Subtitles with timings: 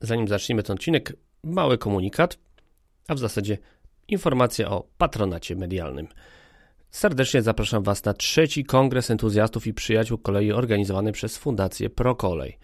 [0.00, 1.12] Zanim zaczniemy ten odcinek,
[1.44, 2.38] mały komunikat,
[3.08, 3.58] a w zasadzie
[4.08, 6.08] informacja o patronacie medialnym.
[6.90, 12.58] Serdecznie zapraszam Was na trzeci kongres entuzjastów i przyjaciół kolei organizowany przez Fundację ProKolej.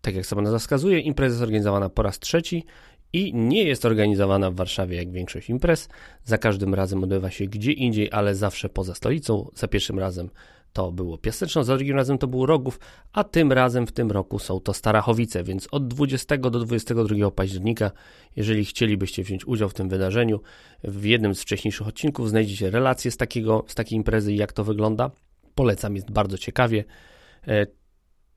[0.00, 2.64] Tak jak sama nazwa wskazuje, impreza jest organizowana po raz trzeci
[3.12, 5.88] i nie jest organizowana w Warszawie jak większość imprez.
[6.24, 9.50] Za każdym razem odbywa się gdzie indziej, ale zawsze poza stolicą.
[9.54, 10.30] Za pierwszym razem
[10.78, 12.80] to było Piaseczno, za drugim razem to był Rogów,
[13.12, 17.90] a tym razem w tym roku są to Starachowice, więc od 20 do 22 października,
[18.36, 20.40] jeżeli chcielibyście wziąć udział w tym wydarzeniu,
[20.84, 24.64] w jednym z wcześniejszych odcinków znajdziecie relacje z, takiego, z takiej imprezy i jak to
[24.64, 25.10] wygląda.
[25.54, 26.84] Polecam, jest bardzo ciekawie.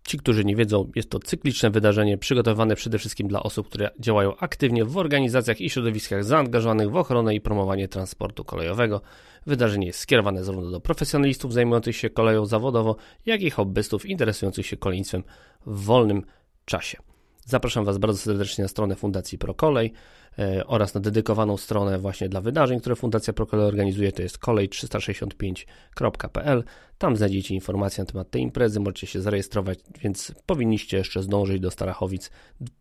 [0.07, 4.37] Ci, którzy nie wiedzą, jest to cykliczne wydarzenie przygotowane przede wszystkim dla osób, które działają
[4.37, 9.01] aktywnie w organizacjach i środowiskach zaangażowanych w ochronę i promowanie transportu kolejowego.
[9.45, 12.95] Wydarzenie jest skierowane zarówno do profesjonalistów zajmujących się koleją zawodowo,
[13.25, 15.23] jak i hobbystów interesujących się kolejnictwem
[15.65, 16.23] w wolnym
[16.65, 17.10] czasie.
[17.45, 19.93] Zapraszam Was bardzo serdecznie na stronę Fundacji ProKolej
[20.39, 26.63] e, oraz na dedykowaną stronę właśnie dla wydarzeń, które Fundacja ProKolej organizuje, to jest kolej365.pl.
[26.98, 31.71] Tam znajdziecie informacje na temat tej imprezy, możecie się zarejestrować, więc powinniście jeszcze zdążyć do
[31.71, 32.31] Starachowic.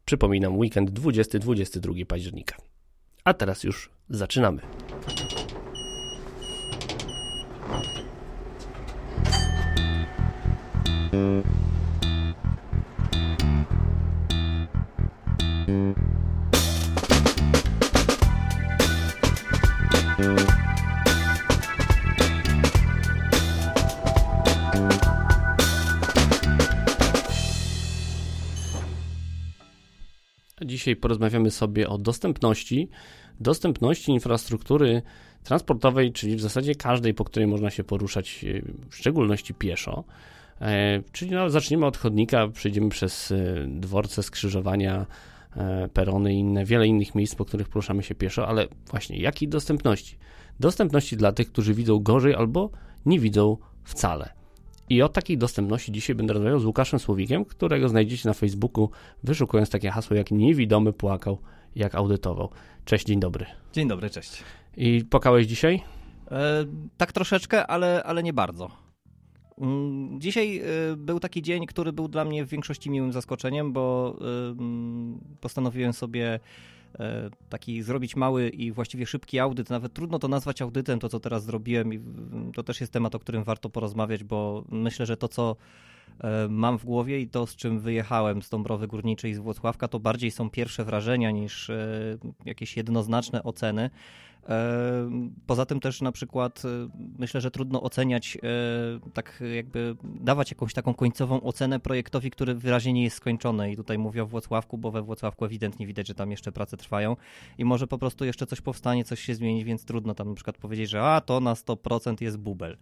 [0.05, 2.57] Przypominam, weekend 20-22 października.
[3.25, 4.61] A teraz już zaczynamy.
[30.67, 32.89] Dzisiaj porozmawiamy sobie o dostępności,
[33.41, 35.03] dostępności infrastruktury
[35.45, 40.05] transportowej, czyli w zasadzie każdej, po której można się poruszać, e, w szczególności pieszo.
[40.61, 45.07] E, czyli no, zaczniemy od chodnika, przejdziemy przez e, dworce, skrzyżowania,
[45.95, 50.17] perony i inne, wiele innych miejsc, po których poruszamy się pieszo, ale właśnie jakiej dostępności?
[50.61, 52.71] Dostępności dla tych, którzy widzą gorzej albo
[53.07, 54.40] nie widzą wcale.
[54.91, 58.91] I o takiej dostępności dzisiaj będę rozmawiał z Łukaszem Słowikiem, którego znajdziecie na Facebooku,
[59.25, 61.39] wyszukując takie hasło jak niewidomy płakał,
[61.77, 62.51] jak audytował.
[62.85, 63.47] Cześć, dzień dobry.
[63.73, 64.45] Dzień dobry, cześć.
[64.77, 65.83] I płakałeś dzisiaj?
[66.31, 66.65] E,
[66.97, 68.71] tak troszeczkę, ale, ale nie bardzo.
[69.59, 74.17] Mm, dzisiaj e, był taki dzień, który był dla mnie w większości miłym zaskoczeniem, bo
[74.21, 76.41] e, postanowiłem sobie
[77.49, 79.71] taki zrobić mały i właściwie szybki audyt.
[79.71, 81.95] Nawet trudno to nazwać audytem, to co teraz zrobiłem.
[81.95, 82.01] I
[82.55, 85.57] to też jest temat, o którym warto porozmawiać, bo myślę, że to co e,
[86.49, 90.31] mam w głowie i to, z czym wyjechałem z Dąbrowy Górniczej z Włocławka, to bardziej
[90.31, 93.91] są pierwsze wrażenia niż e, jakieś jednoznaczne oceny.
[95.47, 96.63] Poza tym też na przykład
[97.19, 98.39] myślę, że trudno oceniać,
[99.15, 103.73] tak jakby dawać jakąś taką końcową ocenę projektowi, który wyraźnie nie jest skończony.
[103.73, 107.17] I tutaj mówię o Włocławku, bo we Włocławku ewidentnie widać, że tam jeszcze prace trwają
[107.59, 110.59] i może po prostu jeszcze coś powstanie, coś się zmieni, więc trudno tam na przykład
[110.59, 112.77] powiedzieć, że a to na 100% jest bubel.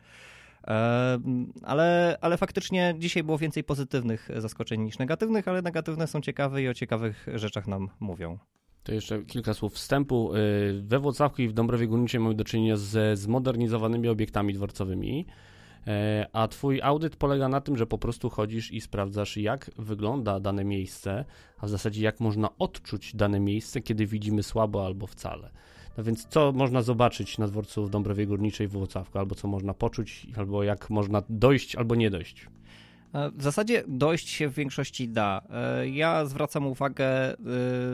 [1.62, 6.68] Ale, ale faktycznie dzisiaj było więcej pozytywnych zaskoczeń niż negatywnych, ale negatywne są ciekawe i
[6.68, 8.38] o ciekawych rzeczach nam mówią.
[8.82, 10.34] To jeszcze kilka słów wstępu.
[10.34, 15.26] Y, we Włocławku i w Dąbrowie Górniczej mamy do czynienia ze zmodernizowanymi obiektami dworcowymi,
[15.86, 20.40] e, a twój audyt polega na tym, że po prostu chodzisz i sprawdzasz, jak wygląda
[20.40, 21.24] dane miejsce,
[21.58, 25.50] a w zasadzie jak można odczuć dane miejsce, kiedy widzimy słabo albo wcale.
[25.98, 29.74] No więc co można zobaczyć na dworcu w Dąbrowie Górniczej w Włocławku, albo co można
[29.74, 32.46] poczuć, albo jak można dojść albo nie dojść?
[33.14, 35.42] E, w zasadzie dojść się w większości da.
[35.50, 37.36] E, ja zwracam uwagę e,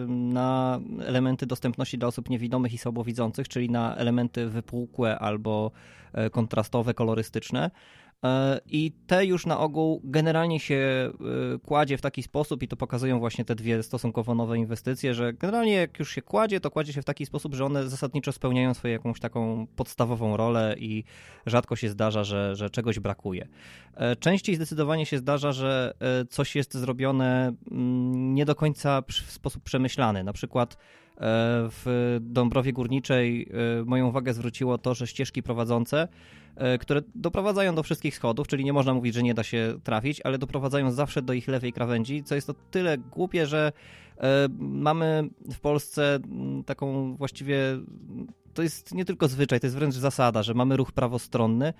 [0.09, 5.71] na elementy dostępności dla osób niewidomych i słabowidzących, czyli na elementy wypukłe albo
[6.33, 7.71] kontrastowe, kolorystyczne.
[8.25, 12.77] E, I te już na ogół generalnie się e, kładzie w taki sposób, i to
[12.77, 16.93] pokazują właśnie te dwie stosunkowo nowe inwestycje, że generalnie jak już się kładzie, to kładzie
[16.93, 21.05] się w taki sposób, że one zasadniczo spełniają swoją jakąś taką podstawową rolę i
[21.47, 23.49] rzadko się zdarza, że, że czegoś brakuje.
[23.95, 25.95] E, częściej zdecydowanie się zdarza, że
[26.31, 30.25] coś jest zrobione mm, nie do końca w sposób przemyślany.
[30.25, 30.77] Na przykład
[31.21, 33.49] w Dąbrowie Górniczej
[33.87, 36.09] moją uwagę zwróciło to, że ścieżki prowadzące
[36.57, 40.21] E, które doprowadzają do wszystkich schodów, czyli nie można mówić, że nie da się trafić,
[40.25, 43.73] ale doprowadzają zawsze do ich lewej krawędzi, co jest to tyle głupie, że
[44.19, 46.19] e, mamy w Polsce
[46.67, 47.59] taką właściwie,
[48.55, 51.73] to jest nie tylko zwyczaj, to jest wręcz zasada, że mamy ruch prawostronny, e,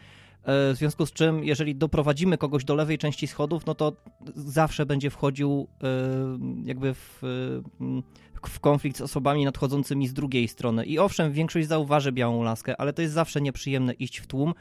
[0.45, 3.97] w związku z czym, jeżeli doprowadzimy kogoś do lewej części schodów, no to
[4.35, 5.69] zawsze będzie wchodził
[6.65, 7.23] jakby w
[8.49, 10.85] w konflikt z osobami nadchodzącymi z drugiej strony.
[10.85, 14.55] I owszem, większość zauważy białą laskę, ale to jest zawsze nieprzyjemne iść w tłum.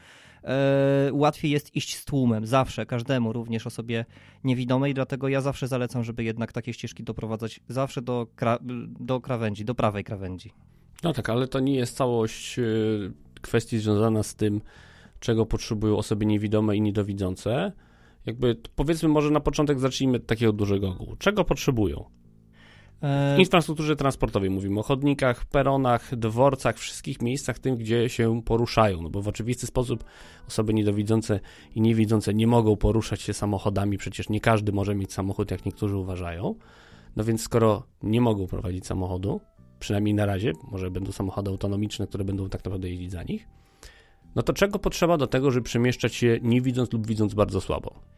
[0.44, 4.04] e, łatwiej jest iść z tłumem, zawsze, każdemu, również osobie
[4.44, 8.58] niewidomej, dlatego ja zawsze zalecam, żeby jednak takie ścieżki doprowadzać zawsze do, kra
[9.00, 10.52] do krawędzi, do prawej krawędzi.
[11.02, 14.60] No tak, ale to nie jest całość y, kwestii związana z tym,
[15.20, 17.72] czego potrzebują osoby niewidome i niedowidzące.
[18.26, 21.16] Jakby powiedzmy może na początek zacznijmy od takiego dużego ogółu.
[21.18, 22.04] Czego potrzebują?
[23.36, 29.10] W infrastrukturze transportowej mówimy o chodnikach, peronach, dworcach, wszystkich miejscach tym, gdzie się poruszają, no
[29.10, 30.04] bo w oczywisty sposób
[30.48, 31.40] osoby niedowidzące
[31.74, 35.96] i niewidzące nie mogą poruszać się samochodami, przecież nie każdy może mieć samochód, jak niektórzy
[35.96, 36.54] uważają.
[37.16, 39.40] No więc skoro nie mogą prowadzić samochodu,
[39.78, 43.48] przynajmniej na razie, może będą samochody autonomiczne, które będą tak naprawdę jeździć za nich,
[44.34, 48.13] no to czego potrzeba do tego, żeby przemieszczać się nie widząc lub widząc bardzo słabo?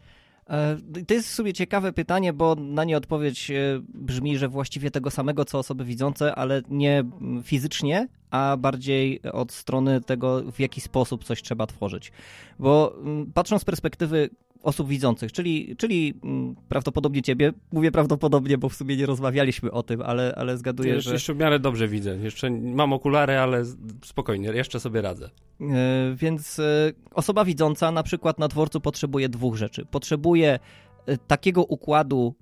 [0.49, 0.77] E,
[1.07, 5.11] to jest w sumie ciekawe pytanie, bo na nie odpowiedź e, brzmi, że właściwie tego
[5.11, 7.03] samego co osoby widzące, ale nie
[7.43, 12.11] fizycznie, a bardziej od strony tego, w jaki sposób coś trzeba tworzyć.
[12.59, 12.95] Bo
[13.33, 14.29] patrząc z perspektywy
[14.63, 17.53] osób widzących, czyli, czyli mm, prawdopodobnie ciebie.
[17.71, 21.15] Mówię prawdopodobnie, bo w sumie nie rozmawialiśmy o tym, ale, ale zgaduję, jeszcze, że...
[21.15, 22.17] Jeszcze w miarę dobrze widzę.
[22.17, 23.63] Jeszcze mam okulary, ale
[24.05, 25.29] spokojnie, jeszcze sobie radzę.
[25.61, 29.85] E, więc e, osoba widząca na przykład na dworcu potrzebuje dwóch rzeczy.
[29.85, 30.59] Potrzebuje
[31.05, 32.35] e, takiego układu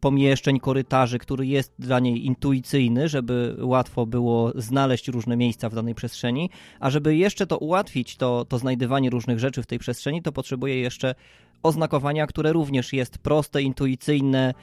[0.00, 5.94] pomieszczeń, korytarzy, który jest dla niej intuicyjny, żeby łatwo było znaleźć różne miejsca w danej
[5.94, 6.50] przestrzeni,
[6.80, 10.80] a żeby jeszcze to ułatwić, to, to znajdywanie różnych rzeczy w tej przestrzeni, to potrzebuje
[10.80, 11.14] jeszcze
[11.62, 14.54] oznakowania, które również jest proste, intuicyjne,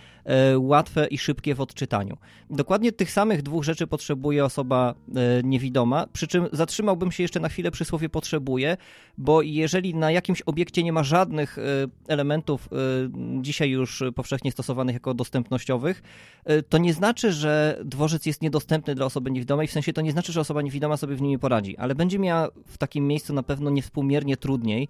[0.57, 2.18] łatwe i szybkie w odczytaniu.
[2.50, 7.50] Dokładnie tych samych dwóch rzeczy potrzebuje osoba e, niewidoma, przy czym zatrzymałbym się jeszcze na
[7.50, 8.77] chwilę przy słowie potrzebuje,
[9.18, 11.62] bo jeżeli na jakimś obiekcie nie ma żadnych e,
[12.07, 12.69] elementów
[13.41, 16.01] dzisiaj już powszechnie stosowanych jako dostępnościowych,
[16.69, 20.31] to nie znaczy, że dworzec jest niedostępny dla osoby niewidomej, w sensie to nie znaczy,
[20.31, 23.44] że osoba niewidoma sobie w nim nie poradzi, ale będzie miała w takim miejscu na
[23.44, 24.89] pewno niewspółmiernie trudniej,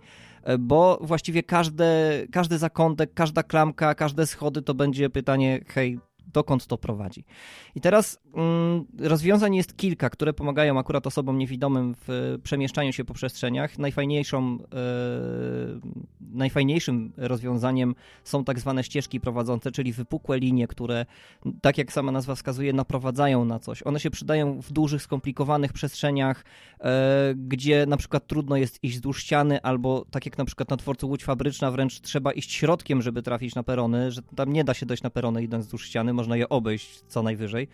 [0.60, 5.27] bo właściwie każde, każdy zakątek, każda klamka, każde schody to będzie pytanie,
[5.76, 6.00] hej,
[6.34, 7.26] dokąd to prowadzi.
[7.76, 13.14] I teraz mm, rozwiązań jest kilka, które pomagają akurat osobom niewidomym w przemieszczaniu się po
[13.14, 13.80] przestrzeniach.
[13.80, 14.78] Najfajniejszą, e,
[16.22, 21.06] najfajniejszym rozwiązaniem są tak zwane ścieżki prowadzące, czyli wypukłe linie, które,
[21.62, 23.84] tak jak sama nazwa wskazuje, naprowadzają na coś.
[23.84, 26.46] One się przydają w dużych, skomplikowanych przestrzeniach,
[26.80, 30.78] e, gdzie na przykład trudno jest iść wzdłuż ściany, albo tak jak na przykład na
[30.78, 34.74] dworcu Łódź Fabryczna, wręcz trzeba iść środkiem, żeby trafić na perony, że tam nie da
[34.74, 37.68] się dojść na perony idąc wzdłuż ściany, można je obejść co najwyżej.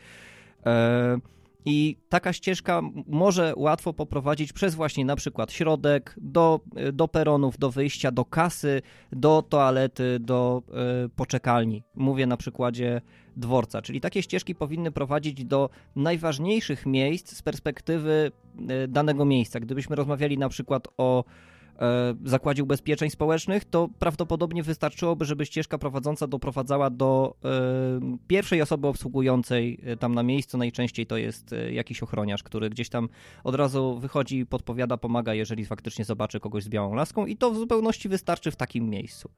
[0.66, 1.18] E,
[1.66, 6.60] I taka ścieżka może łatwo poprowadzić przez właśnie na przykład środek, do,
[6.94, 8.82] do peronów, do wyjścia, do kasy,
[9.12, 10.62] do toalety, do
[11.06, 11.84] y, poczekalni.
[11.96, 13.02] Mówię na przykładzie
[13.36, 18.32] dworca, czyli takie ścieżki powinny prowadzić do najważniejszych miejsc z perspektywy
[18.88, 19.60] danego miejsca.
[19.60, 21.53] Gdybyśmy rozmawiali na przykład o E,
[22.26, 29.80] Zakładzie Ubezpieczeń Społecznych, to prawdopodobnie wystarczyłoby, żeby ścieżka prowadząca doprowadzała do e, pierwszej osoby obsługującej
[29.84, 30.58] e, tam na miejscu.
[30.58, 33.10] Najczęściej to jest jakiś ochroniarz, który gdzieś tam
[33.44, 37.58] od razu wychodzi, podpowiada, pomaga, jeżeli faktycznie zobaczy kogoś z białą laską i to w
[37.58, 39.30] zupełności wystarczy w takim miejscu.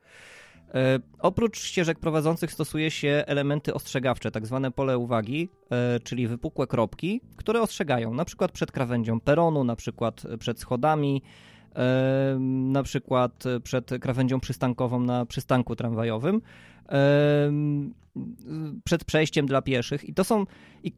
[0.74, 6.68] E, oprócz ścieżek prowadzących stosuje się elementy ostrzegawcze, tak zwane pole uwagi, e, czyli wypukłe
[6.68, 11.22] kropki, które ostrzegają na przykład przed krawędzią peronu, na przykład przed schodami,
[12.40, 16.42] na przykład przed krawędzią przystankową na przystanku tramwajowym
[18.84, 20.10] przed przejściem dla pieszych.
[20.10, 20.46] I to są,
[20.84, 20.92] i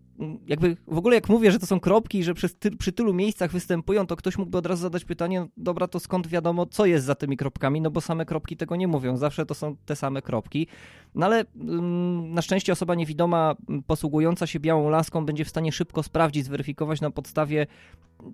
[0.48, 4.08] jakby w ogóle jak mówię, że to są kropki, że przy, przy tylu miejscach występują,
[4.08, 7.16] to ktoś mógłby od razu zadać pytanie, no dobra, to skąd wiadomo, co jest za
[7.16, 10.68] tymi kropkami, no bo same kropki tego nie mówią, zawsze to są te same kropki.
[11.16, 13.56] No ale mm, na szczęście osoba niewidoma
[13.88, 17.68] posługująca się białą laską będzie w stanie szybko sprawdzić, zweryfikować na podstawie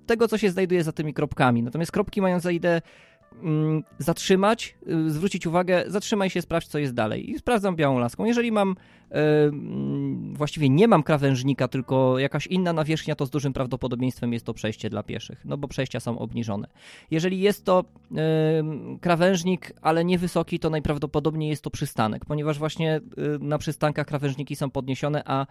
[0.06, 1.64] tego, co się znajduje za tymi kropkami.
[1.64, 3.13] Natomiast kropki mają za ideę Mm,
[3.98, 4.76] zatrzymać,
[5.08, 7.32] y, zwrócić uwagę, zatrzymaj się, sprawdź, co jest dalej.
[7.32, 8.26] I sprawdzam białą laską.
[8.26, 8.76] Jeżeli mam,
[9.12, 14.46] e, mm, właściwie nie mam krawężnika, tylko jakaś inna nawierzchnia, to z dużym prawdopodobieństwem jest
[14.46, 16.68] to przejście dla pieszych, no bo przejścia są obniżone.
[17.12, 17.84] Jeżeli jest to
[19.02, 24.70] krawężnik, ale niewysoki, to najprawdopodobniej jest to przystanek, ponieważ właśnie y, na przystankach krawężniki są
[24.70, 25.46] podniesione, a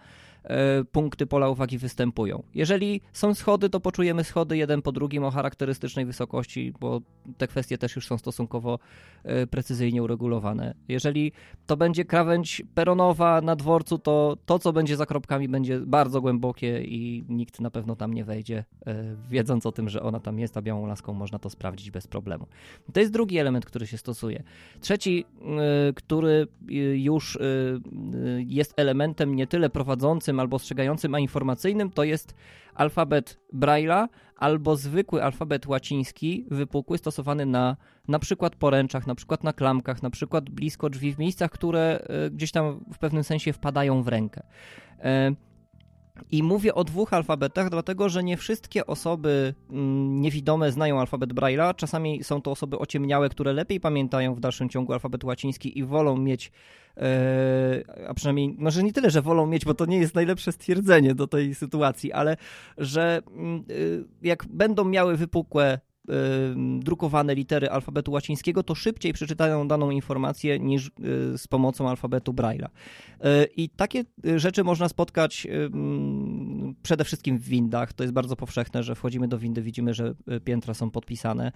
[0.91, 2.43] punkty pola uwagi występują.
[2.55, 7.01] Jeżeli są schody, to poczujemy schody jeden po drugim o charakterystycznej wysokości, bo
[7.37, 8.79] te kwestie też już są stosunkowo
[9.23, 10.73] e, precyzyjnie uregulowane.
[10.87, 11.31] Jeżeli
[11.65, 16.83] to będzie krawędź peronowa na dworcu, to to, co będzie za kropkami, będzie bardzo głębokie
[16.83, 20.57] i nikt na pewno tam nie wejdzie, e, wiedząc o tym, że ona tam jest,
[20.57, 22.47] a białą laską można to sprawdzić bez problemu.
[22.93, 24.43] To jest drugi element, który się stosuje.
[24.79, 25.25] Trzeci,
[25.89, 26.47] e, który
[26.93, 27.37] już
[28.47, 32.35] jest elementem nie tyle prowadzącym, albo ostrzegającym, a informacyjnym to jest
[32.73, 39.53] alfabet Braille'a albo zwykły alfabet łaciński, wypukły, stosowany na na przykład poręczach, na przykład na
[39.53, 44.03] klamkach, na przykład blisko drzwi, w miejscach, które e, gdzieś tam w pewnym sensie wpadają
[44.03, 44.43] w rękę.
[46.31, 51.75] I mówię o dwóch alfabetach, dlatego że nie wszystkie osoby mm, niewidome znają alfabet Braille'a.
[51.75, 56.17] Czasami są to osoby ociemniałe, które lepiej pamiętają w dalszym ciągu alfabet łaciński i wolą
[56.17, 56.51] mieć
[56.97, 61.15] E, a przynajmniej, może nie tyle, że wolą mieć, bo to nie jest najlepsze stwierdzenie
[61.15, 62.37] do tej sytuacji, ale
[62.77, 65.79] że mm, y, jak będą miały wypukłe
[66.79, 70.91] drukowane litery alfabetu łacińskiego, to szybciej przeczytają daną informację niż y,
[71.37, 72.67] z pomocą alfabetu Braille'a.
[73.57, 74.03] I takie
[74.35, 77.93] rzeczy można spotkać mm, przede wszystkim w windach.
[77.93, 80.13] To jest bardzo powszechne, że wchodzimy do windy, widzimy, że
[80.45, 81.51] piętra są podpisane.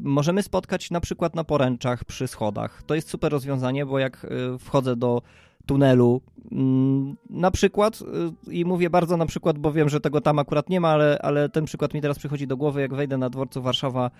[0.00, 2.82] Możemy spotkać na przykład na poręczach przy schodach.
[2.86, 4.26] To jest super rozwiązanie, bo jak
[4.58, 5.22] wchodzę do
[5.66, 6.20] tunelu.
[6.52, 8.02] Mm, na przykład
[8.46, 11.18] e, i mówię bardzo na przykład, bo wiem, że tego tam akurat nie ma, ale,
[11.22, 14.10] ale ten przykład mi teraz przychodzi do głowy, jak wejdę na dworcu Warszawa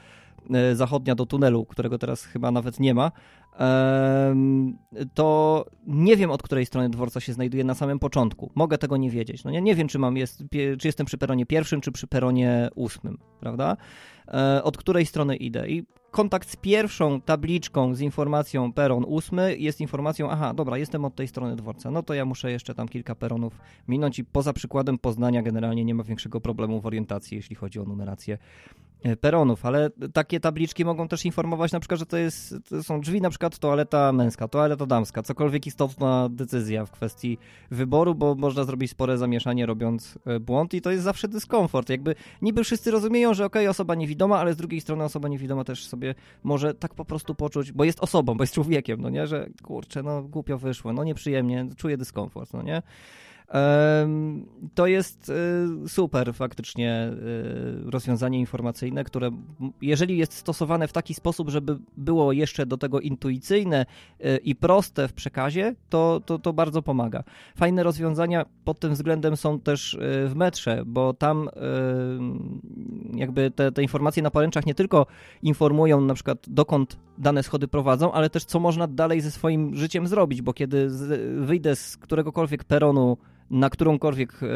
[0.72, 3.12] Zachodnia do tunelu, którego teraz chyba nawet nie ma,
[5.14, 8.50] to nie wiem od której strony dworca się znajduje na samym początku.
[8.54, 9.44] Mogę tego nie wiedzieć.
[9.44, 10.44] No nie, nie wiem, czy, mam jest,
[10.78, 13.76] czy jestem przy peronie pierwszym, czy przy peronie ósmym, prawda?
[14.28, 15.68] E, od której strony idę.
[15.68, 21.14] I kontakt z pierwszą tabliczką z informacją peron ósmy jest informacją, aha, dobra, jestem od
[21.14, 24.98] tej strony dworca, no to ja muszę jeszcze tam kilka peronów minąć i poza przykładem
[24.98, 28.38] Poznania generalnie nie ma większego problemu w orientacji, jeśli chodzi o numerację
[29.20, 33.20] peronów, ale takie tabliczki mogą też informować na przykład, że to, jest, to są drzwi
[33.20, 37.38] na przykład toaleta męska, toaleta damska, cokolwiek istotna decyzja w kwestii
[37.70, 41.90] wyboru, bo można zrobić spore zamieszanie robiąc e, błąd i to jest zawsze dyskomfort.
[41.90, 45.64] Jakby niby wszyscy rozumieją, że okej, okay, osoba niewidoma, ale z drugiej strony osoba niewidoma
[45.64, 49.26] też sobie może tak po prostu poczuć, bo jest osobą, bo jest człowiekiem, no nie,
[49.26, 52.82] że kurczę, no głupio wyszło, no nieprzyjemnie, czuję dyskomfort, no nie.
[54.74, 55.28] To jest
[55.84, 57.10] y, super faktycznie
[57.86, 59.30] y, rozwiązanie informacyjne, które
[59.82, 63.86] jeżeli jest stosowane w taki sposób, żeby było jeszcze do tego intuicyjne
[64.20, 67.24] y, i proste w przekazie, to, to, to bardzo pomaga.
[67.56, 71.48] Fajne rozwiązania pod tym względem są też w metrze, bo tam
[73.12, 75.06] jakby te, te informacje na poręczach nie tylko
[75.42, 80.06] informują na przykład dokąd dane schody prowadzą, ale też co można dalej ze swoim życiem
[80.06, 80.88] zrobić, bo kiedy
[81.40, 83.16] wyjdę z któregokolwiek peronu
[83.52, 84.46] na którąkolwiek e,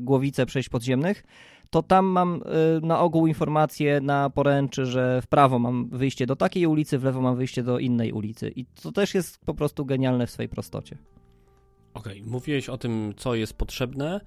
[0.00, 1.24] głowicę przejść podziemnych,
[1.70, 6.36] to tam mam e, na ogół informację na poręczy, że w prawo mam wyjście do
[6.36, 8.52] takiej ulicy, w lewo mam wyjście do innej ulicy.
[8.56, 10.98] I to też jest po prostu genialne w swojej prostocie.
[11.94, 12.30] Okej, okay.
[12.32, 14.20] mówiłeś o tym, co jest potrzebne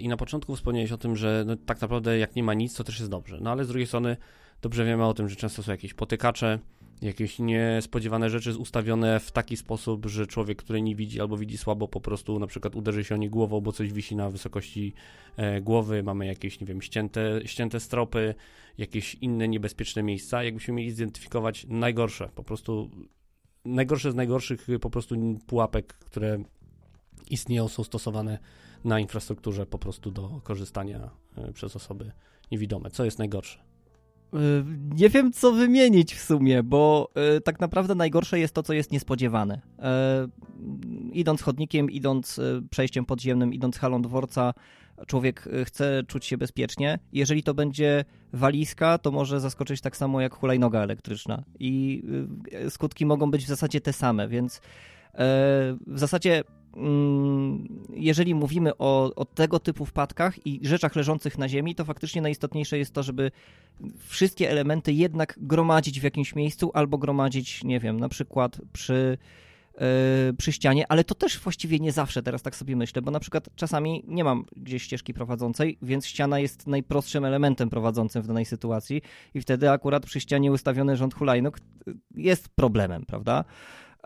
[0.00, 2.84] i na początku wspomniałeś o tym, że no, tak naprawdę jak nie ma nic, to
[2.84, 3.38] też jest dobrze.
[3.40, 4.16] No ale z drugiej strony
[4.62, 6.58] dobrze wiemy o tym, że często są jakieś potykacze,
[7.02, 11.88] jakieś niespodziewane rzeczy ustawione w taki sposób, że człowiek, który nie widzi albo widzi słabo,
[11.88, 14.92] po prostu na przykład uderzy się o nie głową, bo coś wisi na wysokości
[15.36, 18.34] e, głowy, mamy jakieś, nie wiem, ścięte, ścięte stropy,
[18.78, 20.44] jakieś inne niebezpieczne miejsca.
[20.44, 22.90] Jakbyśmy mieli zidentyfikować najgorsze, po prostu
[23.64, 26.42] najgorsze z najgorszych po prostu pułapek, które
[27.30, 28.38] istnieją, są stosowane
[28.84, 32.12] na infrastrukturze po prostu do korzystania e, przez osoby
[32.50, 32.90] niewidome.
[32.90, 33.58] Co jest najgorsze?
[34.34, 38.72] Y, nie wiem, co wymienić w sumie, bo y, tak naprawdę najgorsze jest to, co
[38.72, 39.60] jest niespodziewane.
[41.12, 44.54] Idąc chodnikiem, idąc przejściem podziemnym, idąc halą dworca,
[45.06, 46.98] człowiek chce czuć się bezpiecznie.
[47.12, 51.44] Jeżeli to będzie walizka, to może zaskoczyć tak samo jak hulajnoga elektryczna.
[51.58, 52.02] I
[52.68, 54.60] skutki mogą być w zasadzie te same, więc
[55.86, 56.44] w zasadzie
[57.94, 62.78] jeżeli mówimy o, o, tego typu wpadkach i rzeczach leżących na ziemi, to faktycznie najistotniejsze
[62.78, 63.30] jest to, żeby
[63.98, 69.18] wszystkie elementy jednak gromadzić w jakimś miejscu albo gromadzić, nie wiem, na przykład przy,
[69.74, 69.80] yy,
[70.38, 73.48] przy ścianie, ale to też właściwie nie zawsze, teraz tak sobie myślę, bo na przykład
[73.56, 79.02] czasami nie mam gdzieś ścieżki prowadzącej, więc ściana jest najprostszym elementem prowadzącym w danej sytuacji
[79.34, 81.60] i wtedy akurat przy ścianie ustawiony rząd hulajnóg
[82.14, 83.44] jest problemem, prawda?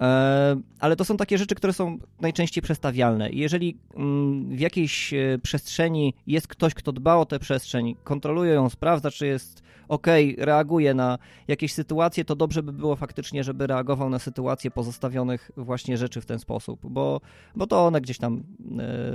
[0.00, 3.30] E, ale to są takie rzeczy, które są najczęściej przestawialne.
[3.30, 8.70] jeżeli mm, w jakiejś e, przestrzeni jest ktoś, kto dba o tę przestrzeń, kontroluje ją,
[8.70, 10.06] sprawdza, czy jest ok,
[10.38, 15.98] reaguje na jakieś sytuacje, to dobrze by było faktycznie, żeby reagował na sytuacje pozostawionych właśnie
[15.98, 17.20] rzeczy w ten sposób, bo,
[17.56, 18.42] bo to one gdzieś tam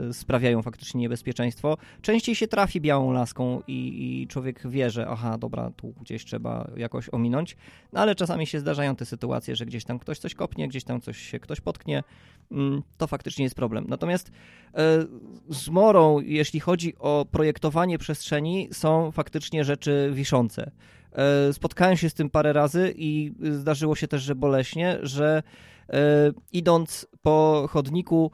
[0.10, 1.78] e, sprawiają faktycznie niebezpieczeństwo.
[2.02, 6.72] Częściej się trafi białą laską i, i człowiek wie, że aha, dobra, tu gdzieś trzeba
[6.78, 7.58] jakoś ominąć,
[7.94, 11.02] no ale czasami się zdarzają te sytuacje, że gdzieś tam ktoś coś kopnie, gdzieś tam
[11.02, 12.04] coś się ktoś potknie,
[12.52, 13.86] mm, to faktycznie jest problem.
[13.88, 14.32] Natomiast
[14.74, 15.06] e,
[15.50, 20.69] z morą, jeśli chodzi o projektowanie przestrzeni, są faktycznie rzeczy wiszące.
[21.12, 25.44] E, spotkałem się z tym parę razy i zdarzyło się też, że boleśnie, że
[25.90, 28.32] e, idąc po chodniku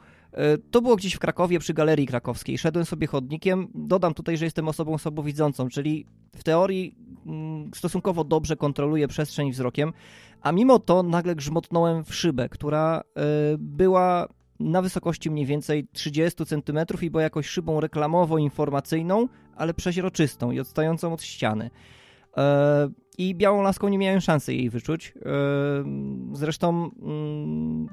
[0.70, 2.58] To było gdzieś w Krakowie przy Galerii Krakowskiej.
[2.58, 3.68] Szedłem sobie chodnikiem.
[3.74, 6.94] Dodam tutaj, że jestem osobą słabowidzącą, czyli w teorii
[7.26, 9.92] mm, stosunkowo dobrze kontroluję przestrzeń wzrokiem,
[10.42, 13.02] a mimo to nagle grzmotnąłem w szybę, która
[13.58, 14.28] była
[14.60, 21.12] na wysokości mniej więcej 30 cm i była jakoś szybą reklamowo-informacyjną, ale przeźroczystą i odstającą
[21.12, 21.70] od ściany.
[22.36, 22.88] E,
[23.18, 25.14] I białą laską nie miałem szansy jej wyczuć.
[25.16, 25.30] E,
[26.32, 27.88] zresztą, mm,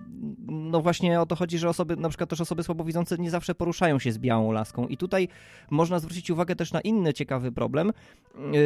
[0.47, 3.99] no właśnie o to chodzi, że osoby, na przykład też osoby słabowidzące nie zawsze poruszają
[3.99, 4.87] się z białą laską.
[4.87, 5.27] I tutaj
[5.69, 7.91] można zwrócić uwagę też na inny ciekawy problem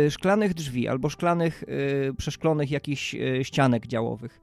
[0.05, 1.63] e, szklanych drzwi albo szklanych,
[2.17, 4.41] przeszklonych jakichś ścianek działowych.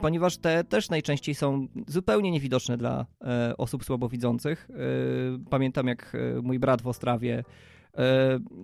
[0.00, 3.06] Ponieważ te też najczęściej są zupełnie niewidoczne dla
[3.58, 4.68] osób słabowidzących.
[5.50, 7.44] Pamiętam, jak mój brat w Ostrawie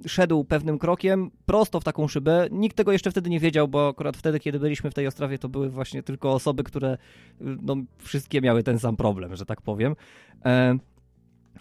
[0.07, 2.49] szedł pewnym krokiem prosto w taką szybę.
[2.51, 5.49] Nikt tego jeszcze wtedy nie wiedział, bo akurat wtedy, kiedy byliśmy w tej Ostrawie, to
[5.49, 6.99] były właśnie tylko osoby, które
[7.41, 9.97] no, wszystkie miały ten sam problem, że tak powiem.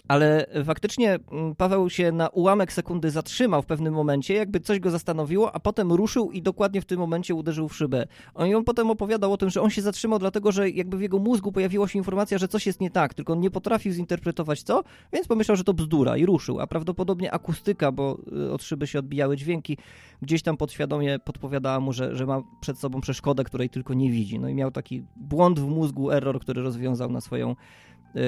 [0.08, 4.92] Ale faktycznie mm, Paweł się na ułamek sekundy zatrzymał w pewnym momencie, jakby coś go
[4.92, 8.08] zastanowiło, a potem ruszył i dokładnie w tym momencie uderzył w szybę.
[8.34, 11.20] On, on potem opowiadał o tym, że on się zatrzymał dlatego, że jakby w jego
[11.20, 14.84] mózgu pojawiła się informacja, że coś jest nie tak, tylko on nie potrafił zinterpretować co,
[15.14, 19.00] więc pomyślał, że to bzdura i ruszył, a prawdopodobnie akustyka, bo y, od szyby się
[19.00, 19.78] odbijały dźwięki,
[20.22, 24.40] gdzieś tam podświadomie podpowiadała mu, że, że ma przed sobą przeszkodę, której tylko nie widzi.
[24.40, 27.56] No i miał taki błąd w mózgu, error, który rozwiązał na swoją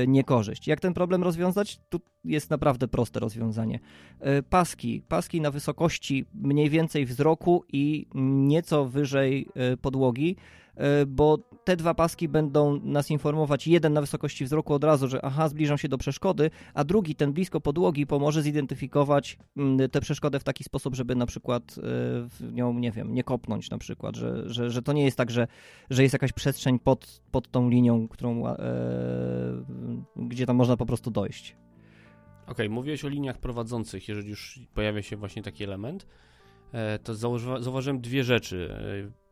[0.08, 0.68] niekorzyść.
[0.68, 1.80] Jak ten problem rozwiązać?
[1.90, 3.80] Tu jest naprawdę proste rozwiązanie.
[4.20, 10.59] E, paski, paski na wysokości mniej więcej wzroku i nieco wyżej e, podłogi E,
[11.08, 15.50] bo te dwa paski będą nas informować, jeden na wysokości wzroku od razu, że aha,
[15.50, 20.44] zbliżam się do przeszkody, a drugi, ten blisko podłogi, pomoże zidentyfikować mm, tę przeszkodę w
[20.44, 21.82] taki sposób, żeby na przykład e,
[22.28, 25.32] w nią, nie wiem, nie kopnąć na przykład, że, że, że to nie jest tak,
[25.32, 25.48] że,
[25.90, 28.58] że jest jakaś przestrzeń pod, pod tą linią, którą, e,
[30.16, 31.56] gdzie tam można po prostu dojść.
[32.44, 36.08] Okej, okay, mówiłeś o liniach prowadzących, jeżeli już pojawia się właśnie taki element,
[36.72, 38.76] e, to zauważyłem dwie rzeczy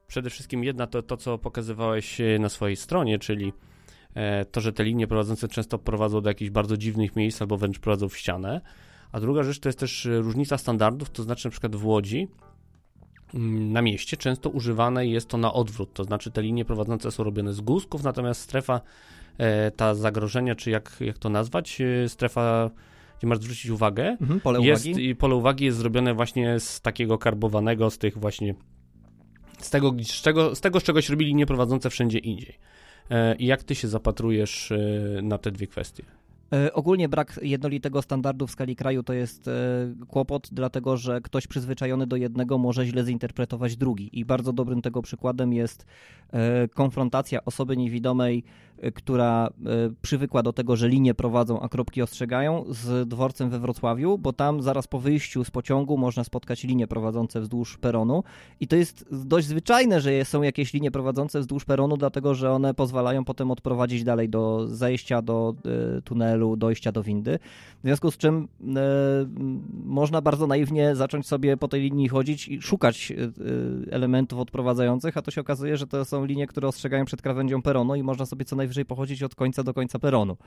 [0.07, 3.53] Przede wszystkim jedna to to, co pokazywałeś e, na swojej stronie, czyli
[4.13, 7.79] e, to, że te linie prowadzące często prowadzą do jakichś bardzo dziwnych miejsc albo wręcz
[7.79, 8.61] prowadzą w ścianę.
[9.11, 12.27] A druga rzecz to jest też e, różnica standardów, to znaczy na przykład w Łodzi
[13.34, 17.23] mm, na mieście często używane jest to na odwrót, to znaczy te linie prowadzące są
[17.23, 18.82] robione z guzków, natomiast strefa
[19.75, 22.69] ta zagrożenia, czy jak, jak to nazwać, strefa
[23.17, 25.10] gdzie masz zwrócić uwagę, mhm, pole jest, uwagi.
[25.10, 28.55] i pole uwagi jest zrobione właśnie z takiego karbowanego, z tych właśnie
[29.58, 32.58] z tego, z, czego, z tego, z czegoś robili nieprowadzące wszędzie indziej.
[33.10, 34.78] E, I jak ty się zapatrujesz e,
[35.22, 36.04] na te dwie kwestie?
[36.54, 39.50] E, ogólnie brak jednolitego standardu w skali kraju to jest
[40.08, 44.20] kłopot, dlatego że ktoś przyzwyczajony do jednego może źle zinterpretować drugi.
[44.20, 45.86] I bardzo dobrym tego przykładem jest
[46.74, 48.43] konfrontacja osoby niewidomej
[48.95, 54.17] która y, przywykła do tego, że linie prowadzą, a kropki ostrzegają, z dworcem we Wrocławiu,
[54.17, 58.23] bo tam zaraz po wyjściu z pociągu można spotkać linie prowadzące wzdłuż peronu.
[58.59, 62.73] I to jest dość zwyczajne, że są jakieś linie prowadzące wzdłuż peronu, dlatego że one
[62.73, 65.55] pozwalają potem odprowadzić dalej do zejścia do
[65.97, 67.39] y, tunelu, dojścia do windy.
[67.79, 68.47] W związku z czym
[69.85, 73.13] można bardzo naiwnie zacząć sobie po tej linii chodzić i szukać
[73.91, 77.95] elementów odprowadzających, a to się okazuje, że to są linie, które ostrzegają przed krawędzią peronu
[77.95, 80.38] i można sobie co najwyżej najwyżej pochodzić od końca do końca peronu.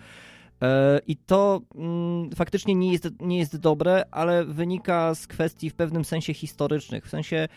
[0.63, 5.75] E, I to mm, faktycznie nie jest, nie jest dobre, ale wynika z kwestii w
[5.75, 7.07] pewnym sensie historycznych.
[7.07, 7.49] W sensie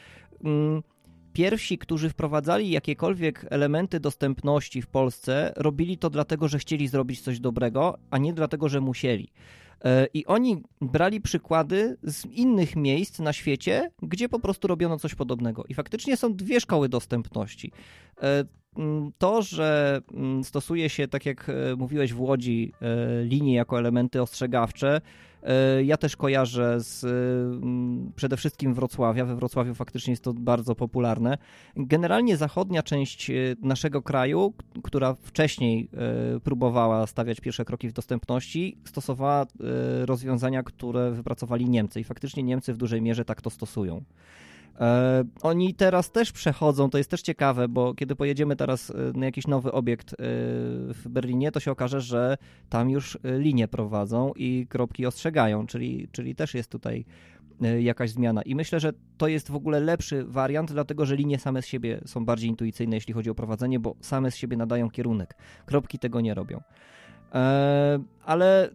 [0.44, 0.84] mm,
[1.34, 7.40] pierwsi, którzy wprowadzali jakiekolwiek elementy dostępności w Polsce, robili to dlatego, że chcieli zrobić coś
[7.40, 9.32] dobrego, a nie dlatego, że musieli.
[9.86, 15.16] E, I oni brali przykłady z innych miejsc na świecie, gdzie po prostu robiono coś
[15.16, 15.64] podobnego.
[15.70, 17.72] I faktycznie są dwie szkoły dostępności.
[18.78, 23.80] Mm, to, że mm, stosuje się, tak jak e, mówiłeś w Łodzi, e, linie jako
[23.80, 25.02] elementy ostrzegawcze,
[25.44, 29.26] e, ja też kojarzę z mm, przede wszystkim Wrocławia.
[29.26, 31.38] We Wrocławiu faktycznie jest to bardzo popularne.
[31.76, 33.32] Generalnie zachodnia część
[33.62, 35.90] naszego kraju, która wcześniej
[36.44, 39.46] próbowała stawiać pierwsze kroki w dostępności, stosowała
[40.06, 44.04] rozwiązania, które wypracowali Niemcy i faktycznie Niemcy w dużej mierze tak to stosują.
[44.80, 49.26] E, oni teraz też przechodzą, to jest też ciekawe, bo kiedy pojedziemy teraz e, na
[49.26, 50.16] jakiś nowy obiekt e,
[50.94, 52.38] w Berlinie, to się okaże, że
[52.70, 57.06] tam już linie prowadzą i kropki ostrzegają, czyli, czyli też jest tutaj
[57.80, 58.42] jakaś zmiana.
[58.42, 62.02] I myślę, że to jest w ogóle lepszy wariant, dlatego że linie same z siebie
[62.06, 65.36] są bardziej intuicyjne, jeśli chodzi o prowadzenie, bo same z siebie nadają kierunek.
[65.66, 66.62] Kropki tego nie robią.
[68.26, 68.70] Ale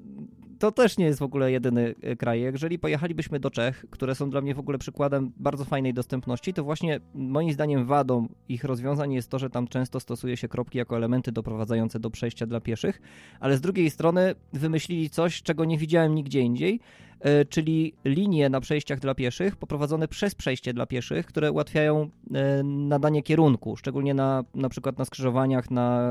[0.59, 2.40] to też nie jest w ogóle jedyny e, kraj.
[2.40, 6.64] Jeżeli pojechalibyśmy do Czech, które są dla mnie w ogóle przykładem bardzo fajnej dostępności, to
[6.64, 10.97] właśnie moim zdaniem wadą ich rozwiązań jest to, że tam często stosuje się kropki jako
[10.97, 13.01] elementy doprowadzające do przejścia dla pieszych,
[13.40, 16.81] ale z drugiej strony wymyślili coś, czego nie widziałem nigdzie indziej,
[17.21, 22.62] e, czyli linie na przejściach dla pieszych poprowadzone przez przejście dla pieszych, które ułatwiają e,
[22.64, 26.09] nadanie kierunku, szczególnie na, na przykład na skrzyżowaniach, na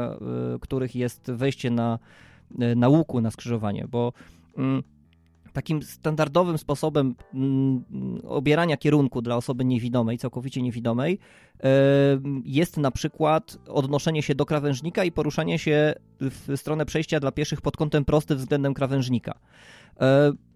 [0.62, 2.00] których jest wejście na
[2.76, 4.14] na łuku na skrzyżowanie, bo
[5.54, 7.84] takim standardowym sposobem mm,
[8.24, 11.20] obierania kierunku dla osoby niewidomej, całkowicie niewidomej,
[11.64, 11.70] e,
[12.44, 17.62] jest na przykład odnoszenie się do krawężnika i poruszanie się w stronę przejścia dla pieszych
[17.62, 19.40] pod kątem prostym względem krawężnika.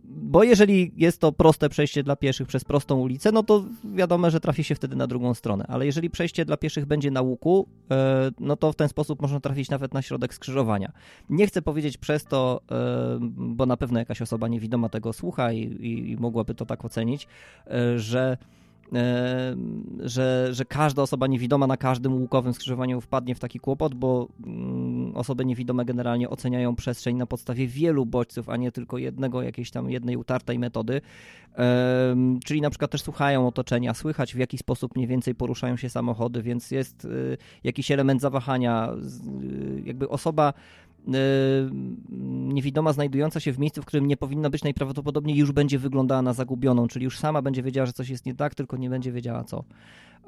[0.05, 3.63] E, bo jeżeli jest to proste przejście dla pieszych przez prostą ulicę, no to
[3.95, 5.65] wiadomo, że trafi się wtedy na drugą stronę.
[5.67, 9.39] Ale jeżeli przejście dla pieszych będzie na łuku, e, no to w ten sposób można
[9.39, 10.91] trafić nawet na środek skrzyżowania.
[11.29, 15.59] Nie chcę powiedzieć przez to, e, bo na pewno jakaś osoba niewidoma tego słucha i,
[15.59, 17.27] i, i mogłaby to tak ocenić,
[17.95, 18.37] że
[19.99, 24.90] że, że każda osoba niewidoma na każdym łukowym skrzyżowaniu wpadnie w taki kłopot, bo mm,
[25.15, 29.89] osoby niewidome generalnie oceniają przestrzeń na podstawie wielu bodźców, a nie tylko jednego, jakiejś tam
[29.89, 31.01] jednej utartej metody.
[32.45, 36.41] Czyli na przykład też słuchają otoczenia, słychać w jaki sposób mniej więcej poruszają się samochody,
[36.41, 38.93] więc jest y, jakiś element zawahania.
[39.43, 40.53] Y, jakby osoba
[41.07, 41.69] Y,
[42.53, 46.33] niewidoma znajdująca się w miejscu, w którym nie powinna być, najprawdopodobniej już będzie wyglądała na
[46.33, 49.43] zagubioną, czyli już sama będzie wiedziała, że coś jest nie tak, tylko nie będzie wiedziała
[49.43, 49.63] co.